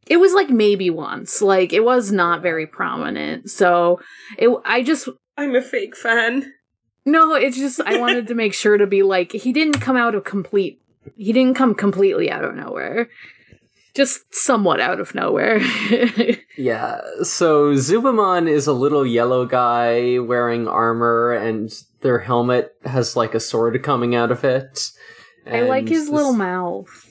[0.07, 1.41] It was like maybe once.
[1.41, 3.49] Like it was not very prominent.
[3.49, 4.01] So
[4.37, 6.53] it I just I'm a fake fan.
[7.05, 10.15] No, it's just I wanted to make sure to be like he didn't come out
[10.15, 10.81] of complete
[11.17, 13.09] he didn't come completely out of nowhere.
[13.93, 15.59] Just somewhat out of nowhere.
[16.55, 23.33] Yeah, so Zubamon is a little yellow guy wearing armor, and their helmet has like
[23.33, 24.79] a sword coming out of it.
[25.47, 27.09] I like his this- little mouth.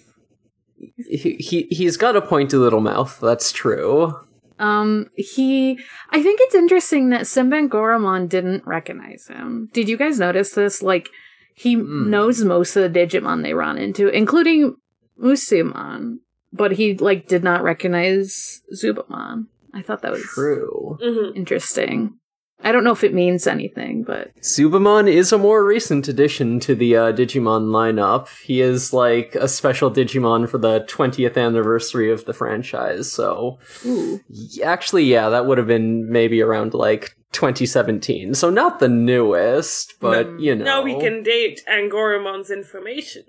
[0.97, 3.19] He, he he's got a pointy little mouth.
[3.21, 4.15] That's true.
[4.59, 5.79] Um, he.
[6.11, 9.69] I think it's interesting that Simba and Goramon didn't recognize him.
[9.73, 10.83] Did you guys notice this?
[10.83, 11.09] Like,
[11.55, 12.11] he Hmm.
[12.11, 14.77] knows most of the Digimon they run into, including
[15.21, 16.19] Musyamon,
[16.53, 19.47] but he like did not recognize Zubamon.
[19.75, 20.99] I thought that was True.
[21.01, 22.19] hmm interesting.
[22.65, 26.75] I don't know if it means anything, but Zubamon is a more recent addition to
[26.75, 28.29] the uh, Digimon lineup.
[28.43, 33.11] He is like a special Digimon for the 20th anniversary of the franchise.
[33.11, 34.21] So, ooh,
[34.63, 38.35] actually, yeah, that would have been maybe around like 2017.
[38.35, 40.39] So, not the newest, but Hmm.
[40.39, 40.65] you know.
[40.65, 43.25] Now we can date Angoramon's information.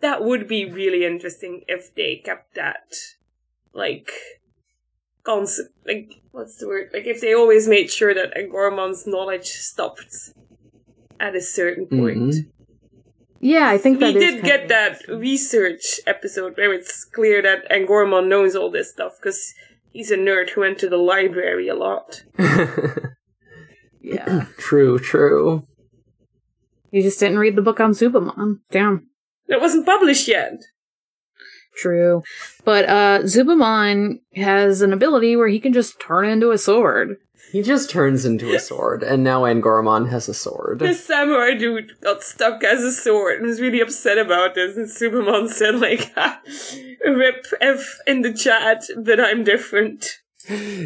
[0.00, 2.94] That would be really interesting if they kept that,
[3.72, 4.10] like,
[5.24, 5.70] concept.
[5.86, 6.90] Like, what's the word?
[6.92, 10.30] Like, if they always made sure that Angoramon's knowledge stopped
[11.20, 12.18] at a certain point.
[12.34, 12.50] Mhm.
[13.40, 17.68] yeah, I think we that is did get that research episode where it's clear that
[17.70, 19.52] Angoromon knows all this stuff because
[19.90, 22.22] he's a nerd who went to the library a lot.
[24.00, 25.64] Yeah, true, true.
[26.90, 28.58] you just didn't read the book on Zubamon.
[28.70, 29.06] Damn.
[29.46, 30.60] It wasn't published yet.
[31.76, 32.22] True.
[32.64, 37.16] But uh Zubamon has an ability where he can just turn into a sword.
[37.52, 40.78] He just turns into a sword, and now Angoramon has a sword.
[40.78, 44.74] This samurai dude got stuck as a sword and was really upset about this.
[44.74, 46.14] And Superman said, like,
[47.06, 50.22] rip F in the chat, that I'm different.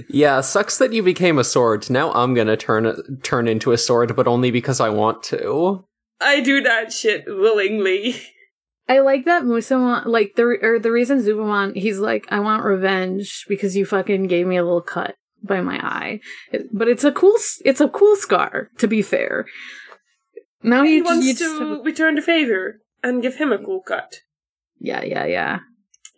[0.08, 1.88] Yeah, sucks that you became a sword.
[1.88, 5.84] Now I'm gonna turn turn into a sword, but only because I want to.
[6.20, 8.16] I do that shit willingly.
[8.88, 13.44] I like that Musyamon like the or the reason Zubamon he's like I want revenge
[13.48, 16.20] because you fucking gave me a little cut by my eye.
[16.52, 19.46] It- but it's a cool it's a cool scar to be fair.
[20.62, 23.58] Now He you just, wants you to have return the favor and give him a
[23.58, 24.20] cool cut.
[24.78, 25.58] Yeah, yeah, yeah.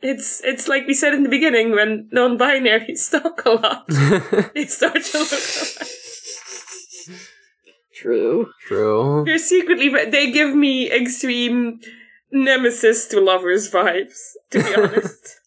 [0.03, 3.87] It's it's like we said in the beginning when non-binaries talk a lot.
[4.55, 5.89] they start to look alike.
[7.95, 8.53] True.
[8.67, 9.25] True.
[9.25, 11.81] They're secretly they give me extreme
[12.31, 14.19] nemesis to lovers vibes.
[14.51, 15.41] To be honest,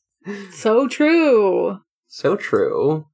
[0.51, 1.79] So true.
[2.07, 3.05] So true.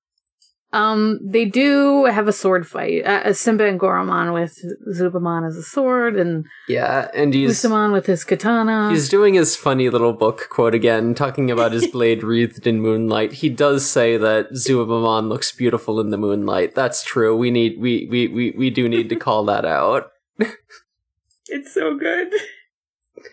[0.73, 3.05] Um, they do have a sword fight.
[3.05, 4.59] Uh, Simba and Goromon with
[4.93, 8.89] Zubamon as a sword, and Yeah, and he's Musyamon with his katana.
[8.89, 13.31] he's doing his funny little book quote again, talking about his blade wreathed in moonlight.
[13.33, 16.75] He does say that Zubamon looks beautiful in the moonlight.
[16.75, 17.35] That's true.
[17.35, 20.11] We need we we we, we do need to call that out.
[21.47, 22.33] it's so good.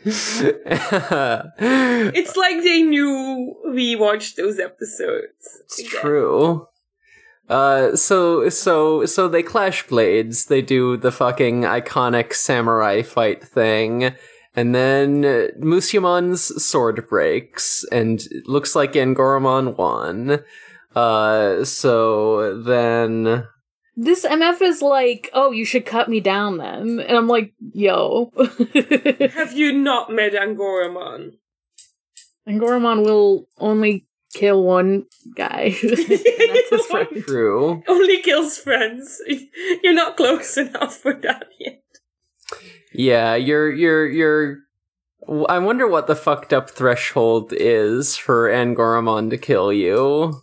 [0.04, 0.40] It's
[1.59, 5.62] It's like they knew we watched those episodes.
[5.78, 5.90] again.
[6.00, 6.68] true.
[7.48, 10.46] Uh, so so so they clash blades.
[10.46, 14.14] They do the fucking iconic samurai fight thing,
[14.57, 20.40] and then uh, Musyamon's sword breaks, and looks like Angoramon won.
[20.96, 23.46] Uh, so then
[23.96, 28.33] this MF is like, oh, you should cut me down then, and I'm like, yo.
[29.35, 31.35] Have you not met Angoramon?
[32.46, 35.70] and Goromon will only kill one guy.
[35.83, 37.09] That's his friend.
[37.24, 37.83] true.
[37.88, 39.20] Only kills friends.
[39.83, 41.83] You're not close enough for that yet.
[42.92, 44.59] Yeah, you're you're you're.
[45.48, 50.42] I wonder what the fucked up threshold is for Angoramon to kill you.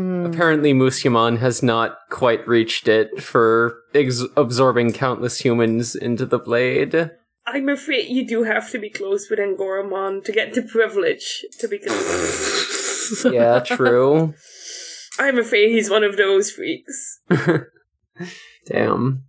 [0.00, 0.24] Hmm.
[0.24, 7.10] Apparently, Musyamon has not quite reached it for ex- absorbing countless humans into the blade.
[7.46, 11.68] I'm afraid you do have to be close with Angoramon to get the privilege to
[11.68, 12.78] be close.
[13.24, 14.34] Yeah, true.
[15.18, 17.20] I'm afraid he's one of those freaks.
[18.68, 19.24] Damn.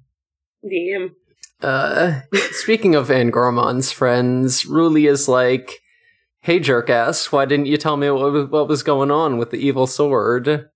[0.63, 1.15] Damn.
[1.61, 5.80] Uh, speaking of Angoramon's friends, Ruli is like,
[6.41, 9.65] "Hey, jerkass, why didn't you tell me what was, what was going on with the
[9.65, 10.69] evil sword?"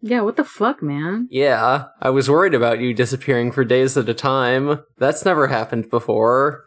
[0.00, 1.26] yeah, what the fuck, man?
[1.30, 4.80] Yeah, I was worried about you disappearing for days at a time.
[4.98, 6.64] That's never happened before.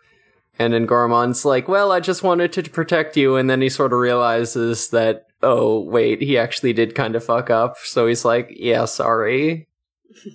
[0.57, 3.93] And then Goromon's like, well, I just wanted to protect you, and then he sort
[3.93, 8.51] of realizes that, oh, wait, he actually did kind of fuck up, so he's like,
[8.57, 9.67] yeah, sorry.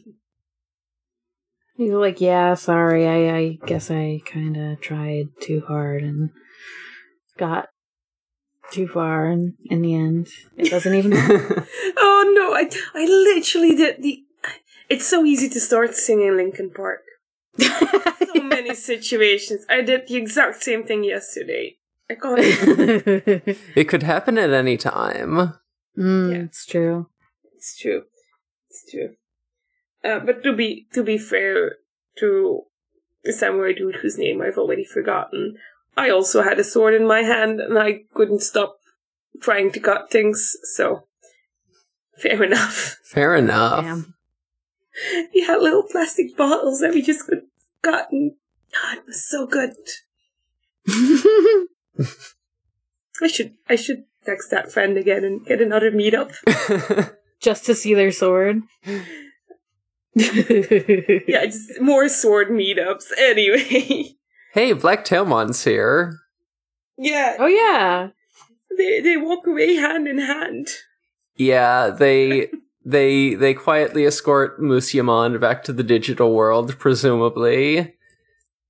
[1.76, 6.30] He's like, yeah, sorry, I, I guess I kind of tried too hard and
[7.36, 7.66] got
[8.72, 11.12] too far, and in the end, it doesn't even.
[11.96, 14.22] Oh no, I I literally did the.
[14.88, 17.00] It's so easy to start singing Linkin Park.
[17.58, 17.68] So
[18.42, 19.64] many situations.
[19.70, 21.76] I did the exact same thing yesterday.
[22.10, 22.38] I can't.
[23.76, 25.54] it could happen at any time.
[25.96, 26.42] mm, Yeah.
[26.44, 27.08] It's true.
[27.56, 28.02] It's true.
[28.68, 29.10] It's true.
[30.04, 31.76] Uh, but to be to be fair
[32.18, 32.62] to
[33.24, 35.56] the samurai dude whose name I've already forgotten,
[35.96, 38.78] I also had a sword in my hand and I couldn't stop
[39.40, 40.56] trying to cut things.
[40.74, 41.06] So
[42.18, 42.98] fair enough.
[43.04, 43.84] Fair enough.
[43.84, 44.14] Damn.
[45.32, 47.42] We had little plastic bottles that we just could
[47.82, 48.32] cut and
[48.72, 49.74] God, it was so good.
[53.22, 56.34] I should I should text that friend again and get another meetup.
[57.40, 58.62] Just to see their sword.
[60.14, 63.10] yeah, just more sword meetups.
[63.18, 64.16] Anyway.
[64.54, 66.20] Hey, Black Tailmon's here.
[66.96, 67.36] yeah.
[67.38, 68.08] Oh yeah.
[68.76, 70.68] They they walk away hand in hand.
[71.36, 72.50] Yeah, they
[72.84, 77.94] they they quietly escort Musyamon back to the digital world, presumably.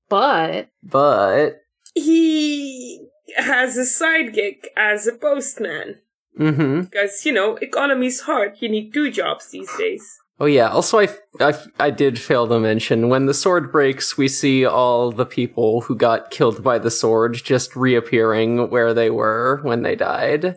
[0.08, 1.62] But But
[1.94, 6.00] He has a sidekick as a postman.
[6.38, 6.82] mm-hmm.
[6.82, 8.56] Because, you know, economy's hard.
[8.60, 10.18] You need two jobs these days.
[10.40, 10.68] Oh yeah.
[10.68, 11.08] Also, I,
[11.40, 15.82] I I did fail to mention when the sword breaks, we see all the people
[15.82, 20.56] who got killed by the sword just reappearing where they were when they died.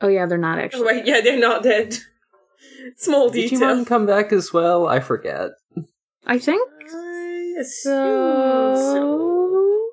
[0.00, 0.84] oh yeah, they're not Oh, actually.
[0.86, 1.96] wait, yeah, they're not dead.
[2.96, 3.60] Small Did detail.
[3.76, 4.86] Digimon come back as well?
[4.88, 5.50] I forget.
[6.26, 8.74] I think I assume so.
[8.76, 9.84] so.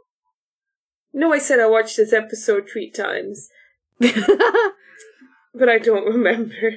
[1.13, 3.49] No, I said I watched this episode three times,
[3.99, 6.71] but I don't remember.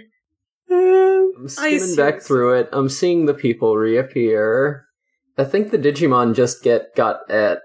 [0.70, 1.48] I'm I
[1.78, 2.68] skimming back through it.
[2.72, 4.84] I'm seeing the people reappear.
[5.36, 7.60] I think the Digimon just get got at.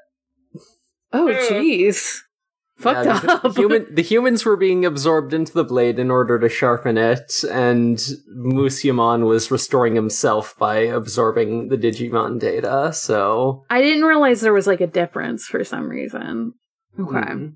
[1.12, 2.20] oh jeez.
[2.78, 3.56] Fucked Yeah, the, up.
[3.56, 7.98] human, the humans were being absorbed into the blade in order to sharpen it, and
[8.36, 12.92] Musyamon was restoring himself by absorbing the Digimon data.
[12.92, 16.54] So, I didn't realize there was like a difference for some reason.
[17.00, 17.18] Okay.
[17.20, 17.54] mm,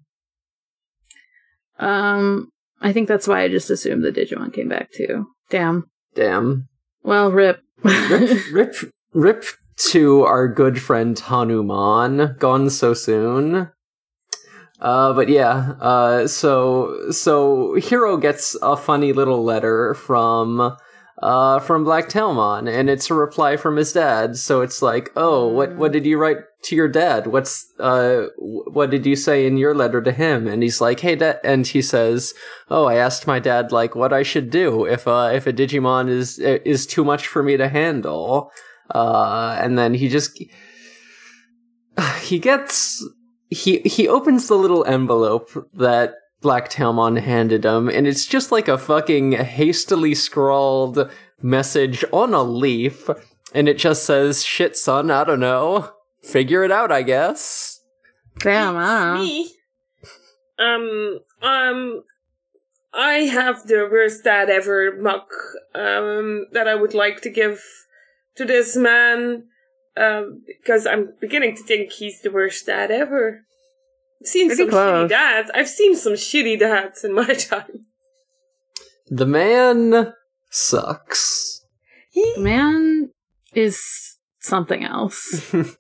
[1.80, 5.28] Um, I think that's why I just assumed the Digimon came back too.
[5.50, 5.90] Damn.
[6.16, 6.68] damn.
[7.04, 7.62] Well, rip.
[7.84, 8.76] Rip, rip,
[9.14, 9.46] rip
[9.78, 13.70] to our good friend Hanumon, gone so soon.
[14.80, 20.78] Uh, but yeah, uh, so so Hiro gets a funny little letter from
[21.22, 24.38] uh, from Black Tailmon, and it's a reply from his dad.
[24.38, 27.28] So it's like, oh, what what did you write to your dad?
[27.28, 30.48] What's uh, what did you say in your letter to him?
[30.48, 32.34] And he's like, hey, dad, and he says,
[32.70, 36.10] oh, I asked my dad like what I should do if uh, if a Digimon
[36.10, 38.52] is is too much for me to handle.
[38.94, 40.42] Uh, and then he just
[42.22, 43.06] he gets
[43.50, 48.68] he he opens the little envelope that Black Tailmon handed him, and it's just like
[48.68, 51.10] a fucking hastily scrawled
[51.42, 53.10] message on a leaf,
[53.54, 55.92] and it just says, "Shit, son, I don't know.
[56.24, 57.82] Figure it out, I guess."
[58.40, 59.24] Damn, I don't know.
[59.24, 59.52] Me?
[60.60, 62.04] Um, um,
[62.94, 65.30] I have the worst dad ever muck,
[65.76, 67.64] um, that I would like to give
[68.36, 69.44] to this man,
[69.96, 73.42] um, because I'm beginning to think he's the worst dad ever.
[74.22, 75.06] I've seen Pretty some close.
[75.06, 75.52] shitty dads.
[75.54, 77.86] I've seen some shitty dads in my time.
[79.10, 80.14] The man
[80.50, 81.62] sucks.
[82.14, 83.12] The man
[83.54, 85.54] is something else.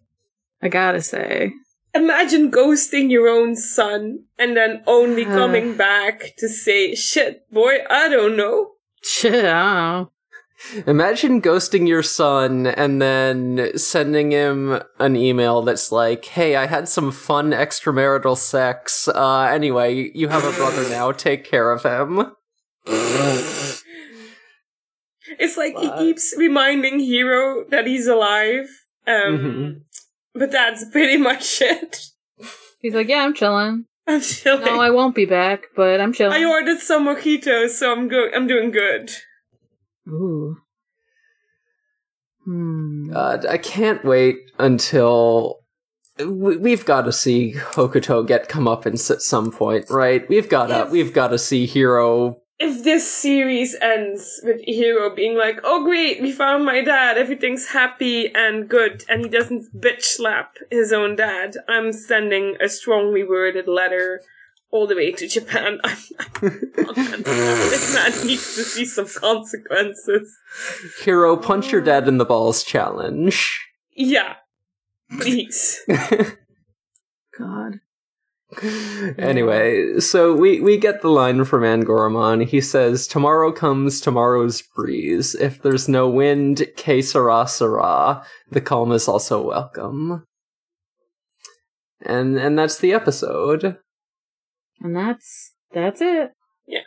[0.62, 1.52] I gotta say.
[1.94, 5.30] Imagine ghosting your own son and then only Uh.
[5.40, 8.72] coming back to say, shit, boy, I don't know.
[9.04, 10.12] Shit, I don't know.
[10.88, 16.90] Imagine ghosting your son and then sending him an email that's like, "Hey, I had
[16.90, 19.08] some fun extramarital sex.
[19.08, 21.12] Uh, anyway, you have a brother now.
[21.12, 22.32] Take care of him."
[25.40, 28.68] It's like he keeps reminding Hiro that he's alive.
[29.06, 29.82] Um, Mhm.
[30.38, 31.98] But that's pretty much it.
[32.82, 33.86] He's like, yeah, I'm chilling.
[34.08, 34.66] I'm chilling.
[34.66, 36.34] No, I won't be back, but I'm chilling.
[36.42, 38.34] I ordered some mojitos, so I'm good.
[38.34, 39.12] I'm doing good.
[40.08, 40.58] Ooh.
[42.46, 43.12] Hmm.
[43.12, 45.60] God, I can't wait until
[46.20, 50.28] we- we've got to see Hokuto get comeuppance at some point, right?
[50.30, 50.92] We've got to Yes.
[50.92, 52.42] we've got to see Hiro.
[52.60, 57.18] If this series ends with Hiro being like, "Oh great, we found my dad.
[57.18, 62.68] Everything's happy and good," and he doesn't bitch slap his own dad, I'm sending a
[62.68, 64.22] strongly worded letter
[64.72, 65.80] all the way to Japan.
[65.84, 65.98] I'm,
[66.42, 70.36] I'm this man needs to see some consequences.
[71.04, 73.60] Hiro punch your dad in the balls challenge.
[73.96, 74.36] Yeah,
[75.20, 75.82] please.
[77.38, 77.80] God.
[79.18, 82.46] anyway, so we, we get the line from Angoramon.
[82.46, 85.36] He says, Tomorrow comes tomorrow's breeze.
[85.36, 88.24] If there's no wind, que sera sera.
[88.50, 90.26] The calm is also welcome.
[92.02, 93.78] And and that's the episode.
[94.80, 96.32] And that's that's it.
[96.68, 96.82] Yeah.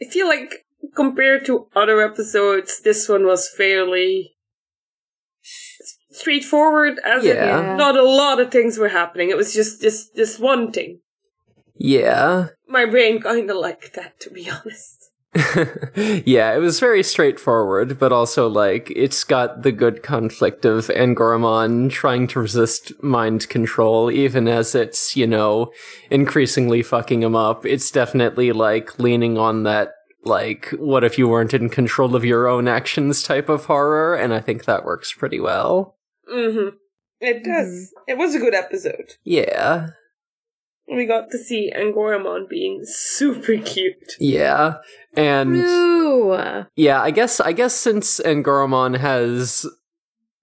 [0.00, 0.64] I feel like
[0.96, 4.41] compared to other episodes, this one was fairly s-
[6.12, 6.98] straightforward.
[7.04, 7.76] As Yeah.
[7.76, 9.30] not a lot of things were happening.
[9.30, 11.00] It was just this this one thing.
[11.76, 12.48] Yeah.
[12.68, 14.98] My brain kind of liked that, to be honest.
[16.26, 21.90] yeah, it was very straightforward, but also like it's got the good conflict of Angoramon
[21.90, 25.72] trying to resist mind control, even as it's, you know,
[26.10, 27.64] increasingly fucking him up.
[27.64, 29.94] It's definitely like leaning on that
[30.24, 34.34] like what if you weren't in control of your own actions type of horror, and
[34.34, 35.96] I think that works pretty well.
[36.32, 36.76] Mm-hmm.
[37.20, 37.92] It does.
[38.08, 39.14] It was a good episode.
[39.24, 39.90] Yeah.
[40.88, 44.16] We got to see Angoramon being super cute.
[44.18, 44.78] Yeah.
[45.16, 46.64] And Ooh.
[46.74, 49.64] Yeah, I guess I guess since Angoramon has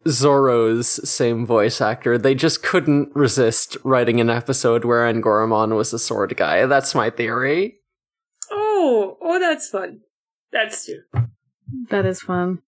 [0.08, 6.00] Zoro's same voice actor, they just couldn't resist writing an episode where Angoramon was a
[6.00, 6.66] sword guy.
[6.66, 7.80] That's my theory.
[8.50, 10.02] Oh, oh, that's fun.
[10.52, 11.04] That's true.
[11.90, 12.62] That is fun.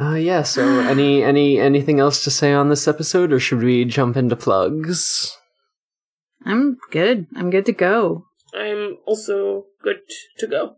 [0.00, 3.84] Uh yeah, so any any anything else to say on this episode or should we
[3.84, 5.36] jump into plugs?
[6.44, 7.26] I'm good.
[7.34, 8.26] I'm good to go.
[8.54, 9.98] I'm also good
[10.38, 10.76] to go.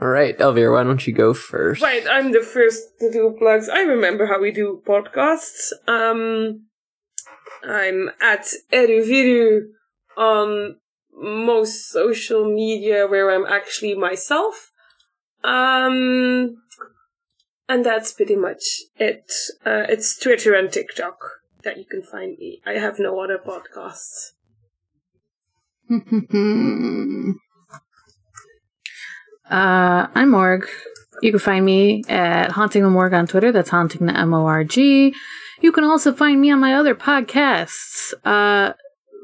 [0.00, 1.80] All right, Elvira, why don't you go first?
[1.80, 3.68] Right, I'm the first to do plugs.
[3.68, 5.70] I remember how we do podcasts.
[5.86, 6.66] Um,
[7.62, 9.60] I'm at Eruviru
[10.16, 10.76] on
[11.12, 14.72] most social media where I'm actually myself.
[15.44, 16.56] Um,
[17.68, 19.32] and that's pretty much it.
[19.64, 21.18] Uh, it's Twitter and TikTok
[21.62, 22.60] that you can find me.
[22.66, 24.32] I have no other podcasts.
[29.50, 30.68] uh, I'm Morg.
[31.22, 33.52] You can find me at Haunting the Morg on Twitter.
[33.52, 35.14] That's Haunting the M O R G.
[35.60, 38.74] You can also find me on my other podcasts, uh,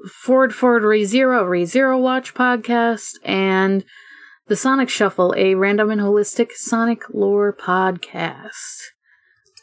[0.08, 3.84] Forward Forward Re Zero Re Zero Watch podcast and
[4.50, 8.50] the Sonic Shuffle, a random and holistic Sonic lore podcast.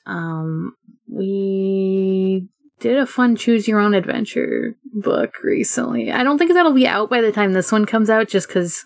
[0.05, 0.75] Um,
[1.11, 2.47] we
[2.79, 6.09] did a fun choose your own adventure book recently.
[6.09, 8.85] I don't think that'll be out by the time this one comes out, just because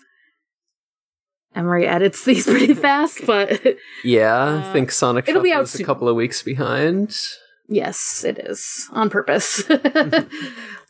[1.54, 3.20] Emery edits these pretty fast.
[3.24, 3.62] But
[4.02, 7.16] Yeah, Uh, I think Sonic it'll be out is a couple of weeks behind.
[7.68, 9.62] yes, it is on purpose.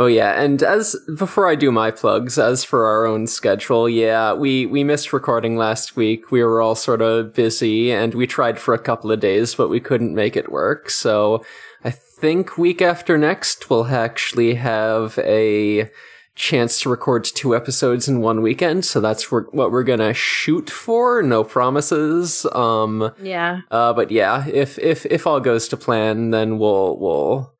[0.00, 4.32] Oh yeah, and as before I do my plugs, as for our own schedule, yeah,
[4.32, 6.30] we we missed recording last week.
[6.30, 9.68] We were all sort of busy and we tried for a couple of days, but
[9.68, 10.88] we couldn't make it work.
[10.88, 11.44] So
[11.82, 15.90] I think week after next we'll actually have a
[16.36, 18.84] chance to record two episodes in one weekend.
[18.84, 21.24] So that's what we're gonna shoot for.
[21.24, 22.46] No promises.
[22.52, 27.57] Um, yeah, uh, but yeah, if if if all goes to plan, then we'll we'll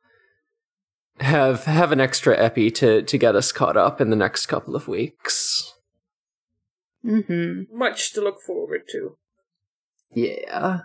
[1.21, 4.77] have have an extra epi to to get us caught up in the next couple
[4.77, 5.75] of weeks.
[7.05, 9.17] Mm hmm Much to look forward to.
[10.13, 10.81] Yeah.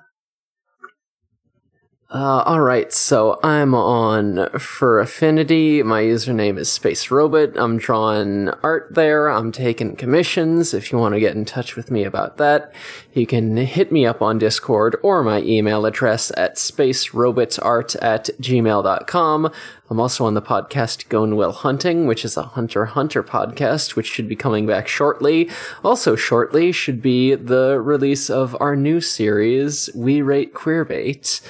[2.10, 5.82] Uh, all right, so I'm on for Affinity.
[5.82, 7.58] My username is Space Robot.
[7.58, 9.30] I'm drawing art there.
[9.30, 10.76] I'm taking commissions.
[10.76, 12.72] If you want to get in touch with me about that,
[13.14, 19.52] you can hit me up on Discord or my email address at spacerobotsart at gmail.com.
[19.90, 24.08] I'm also on the podcast Gone Will Hunting, which is a Hunter Hunter podcast, which
[24.08, 25.50] should be coming back shortly.
[25.84, 31.42] Also, shortly should be the release of our new series, We Rate Queerbait.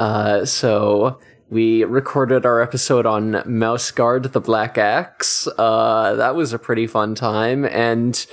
[0.00, 1.20] Uh, so
[1.50, 5.46] we recorded our episode on Mouse Guard the Black Axe.
[5.58, 8.26] Uh, that was a pretty fun time, and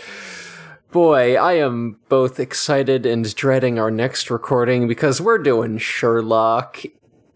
[0.93, 6.83] boy, I am both excited and dreading our next recording because we're doing Sherlock.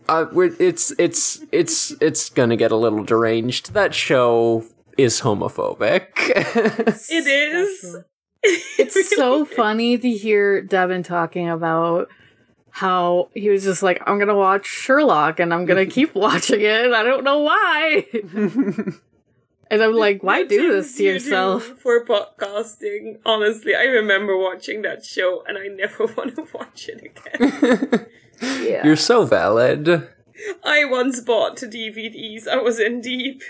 [0.08, 3.74] Uh, we're, it's it's it's it's gonna get a little deranged.
[3.74, 4.64] That show
[4.98, 6.08] is homophobic.
[7.10, 7.98] It is.
[8.44, 12.10] It's so funny to hear Devin talking about
[12.72, 16.92] how he was just like, I'm gonna watch Sherlock and I'm gonna keep watching it.
[16.92, 18.06] I don't know why.
[19.70, 21.68] and I'm like, why do this to yourself?
[21.68, 23.20] do for podcasting.
[23.26, 28.08] Honestly, I remember watching that show and I never want to watch it again.
[28.42, 28.86] Yeah.
[28.86, 30.10] You're so valid.
[30.64, 32.48] I once bought the DVDs.
[32.48, 33.44] I was in deep.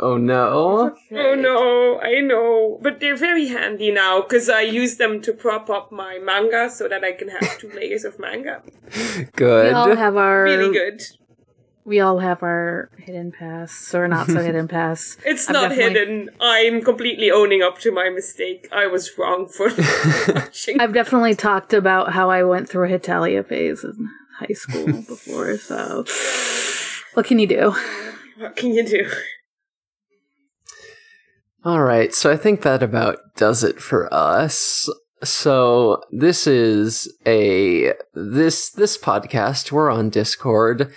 [0.00, 0.96] Oh no.
[1.12, 2.78] Oh no, I know.
[2.82, 6.88] But they're very handy now because I use them to prop up my manga so
[6.88, 8.62] that I can have two layers of manga.
[9.36, 9.66] Good.
[9.68, 11.02] We all have our Really good.
[11.84, 15.16] we all have our hidden pass or not so hidden pass.
[15.24, 16.30] It's I've not definitely- hidden.
[16.40, 18.66] I'm completely owning up to my mistake.
[18.72, 19.68] I was wrong for
[20.34, 20.80] watching.
[20.80, 25.56] I've definitely talked about how I went through a Hetalia phase in high school before,
[25.58, 26.04] so
[27.14, 27.74] what can you do?
[28.38, 29.08] What can you do?
[31.64, 34.86] All right, so I think that about does it for us.
[35.22, 39.72] So this is a this this podcast.
[39.72, 40.92] We're on Discord.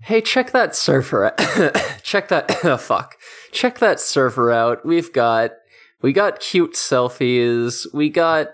[0.00, 1.34] Hey, check that server.
[2.02, 2.56] check that.
[2.64, 3.16] oh, fuck.
[3.52, 4.86] Check that server out.
[4.86, 5.50] We've got
[6.00, 7.86] we got cute selfies.
[7.92, 8.48] We got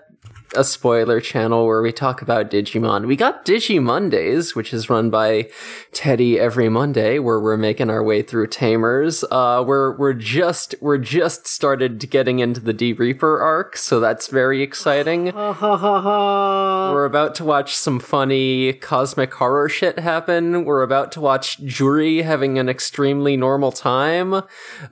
[0.55, 3.07] a spoiler channel where we talk about Digimon.
[3.07, 5.49] We got Digi Mondays, which is run by
[5.91, 9.23] Teddy every Monday, where we're making our way through Tamers.
[9.29, 14.27] Uh, we're we're just we're just started getting into the D Reaper arc, so that's
[14.27, 15.25] very exciting.
[15.35, 20.65] We're about to watch some funny cosmic horror shit happen.
[20.65, 24.43] We're about to watch Juri having an extremely normal time.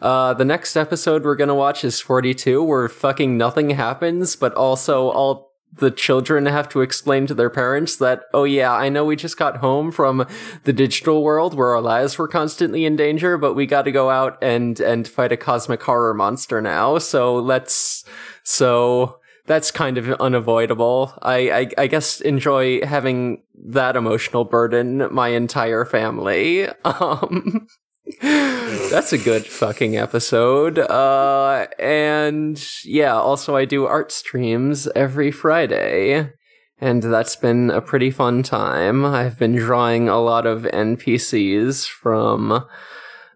[0.01, 5.09] Uh, the next episode we're gonna watch is 42, where fucking nothing happens, but also
[5.09, 9.15] all the children have to explain to their parents that, oh yeah, I know we
[9.15, 10.27] just got home from
[10.63, 14.37] the digital world where our lives were constantly in danger, but we gotta go out
[14.41, 16.97] and, and fight a cosmic horror monster now.
[16.97, 18.05] So let's,
[18.43, 21.13] so that's kind of unavoidable.
[21.21, 26.67] I, I, I guess enjoy having that emotional burden my entire family.
[26.85, 27.67] Um,
[28.21, 30.79] that's a good fucking episode.
[30.79, 36.31] Uh, and yeah, also I do art streams every Friday.
[36.81, 39.05] And that's been a pretty fun time.
[39.05, 42.65] I've been drawing a lot of NPCs from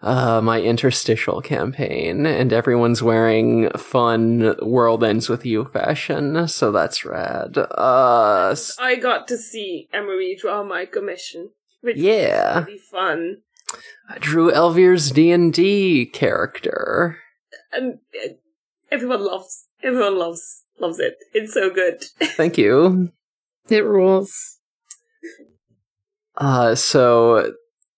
[0.01, 7.05] uh, my interstitial campaign, and everyone's wearing fun World Ends With You fashion, so that's
[7.05, 7.57] rad.
[7.57, 11.51] Uh, I got to see Emery draw my commission,
[11.81, 12.57] which Yeah.
[12.59, 13.37] was really fun.
[14.09, 17.17] I drew Elvir's D&D character.
[17.71, 18.29] And uh,
[18.91, 21.17] everyone loves, everyone loves, loves it.
[21.33, 22.03] It's so good.
[22.21, 23.11] Thank you.
[23.69, 24.59] It rules.
[26.37, 27.53] Uh, so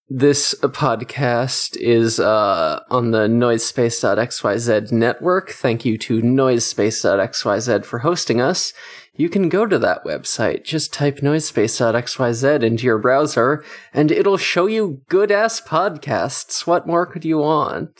[0.09, 5.51] this podcast is uh, on the Noisespace.xyz network.
[5.51, 8.73] Thank you to Noisespace.xyz for hosting us.
[9.19, 10.63] You can go to that website.
[10.63, 13.61] Just type Noisespace.xyz into your browser,
[13.93, 16.65] and it'll show you good ass podcasts.
[16.65, 17.99] What more could you want?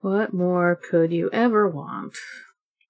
[0.00, 2.14] What more could you ever want?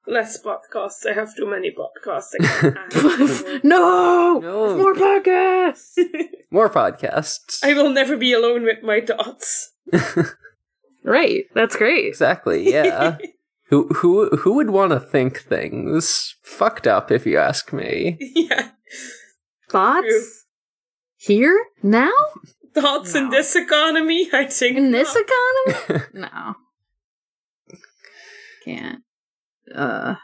[0.07, 1.05] Less podcasts.
[1.11, 2.35] I have too many podcasts.
[2.39, 4.39] I can't no!
[4.41, 4.77] No.
[4.79, 5.99] More podcasts!
[6.53, 7.65] More podcasts.
[7.65, 9.73] I will never be alone with my thoughts.
[11.03, 12.07] right, that's great.
[12.07, 13.19] exactly, yeah.
[13.69, 18.17] Who who who would want to think things fucked up if you ask me?
[18.35, 18.71] yeah.
[19.71, 20.07] Thoughts?
[20.07, 20.23] True.
[21.17, 21.65] Here?
[21.83, 22.13] Now?
[22.75, 24.29] Thoughts in this economy?
[24.33, 26.05] I think In this economy?
[26.15, 26.55] no.
[28.65, 29.03] Can't.
[29.75, 30.15] Uh.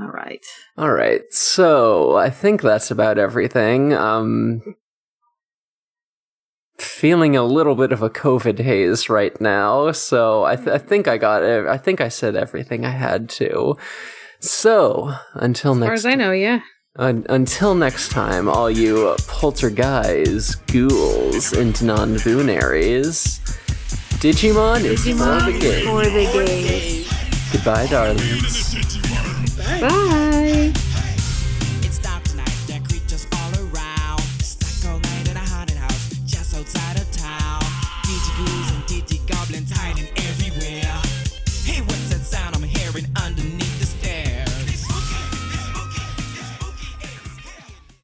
[0.00, 0.44] All right.
[0.76, 3.92] All right, so I think that's about everything.
[3.92, 4.62] Um,
[6.78, 10.88] feeling a little bit of a COVID haze right now, so I, th- I mm-hmm.
[10.88, 11.66] think I got it.
[11.66, 13.76] I think I said everything I had to.
[14.40, 16.60] So until As far next, as I know, yeah.
[16.96, 23.40] un- until next time, all you poltergeists, ghouls, and non-boonaries,
[24.20, 25.86] Digimon, is for the game.
[25.86, 27.08] for the gays.
[27.52, 28.74] Goodbye, darlings.
[29.80, 29.97] Bye.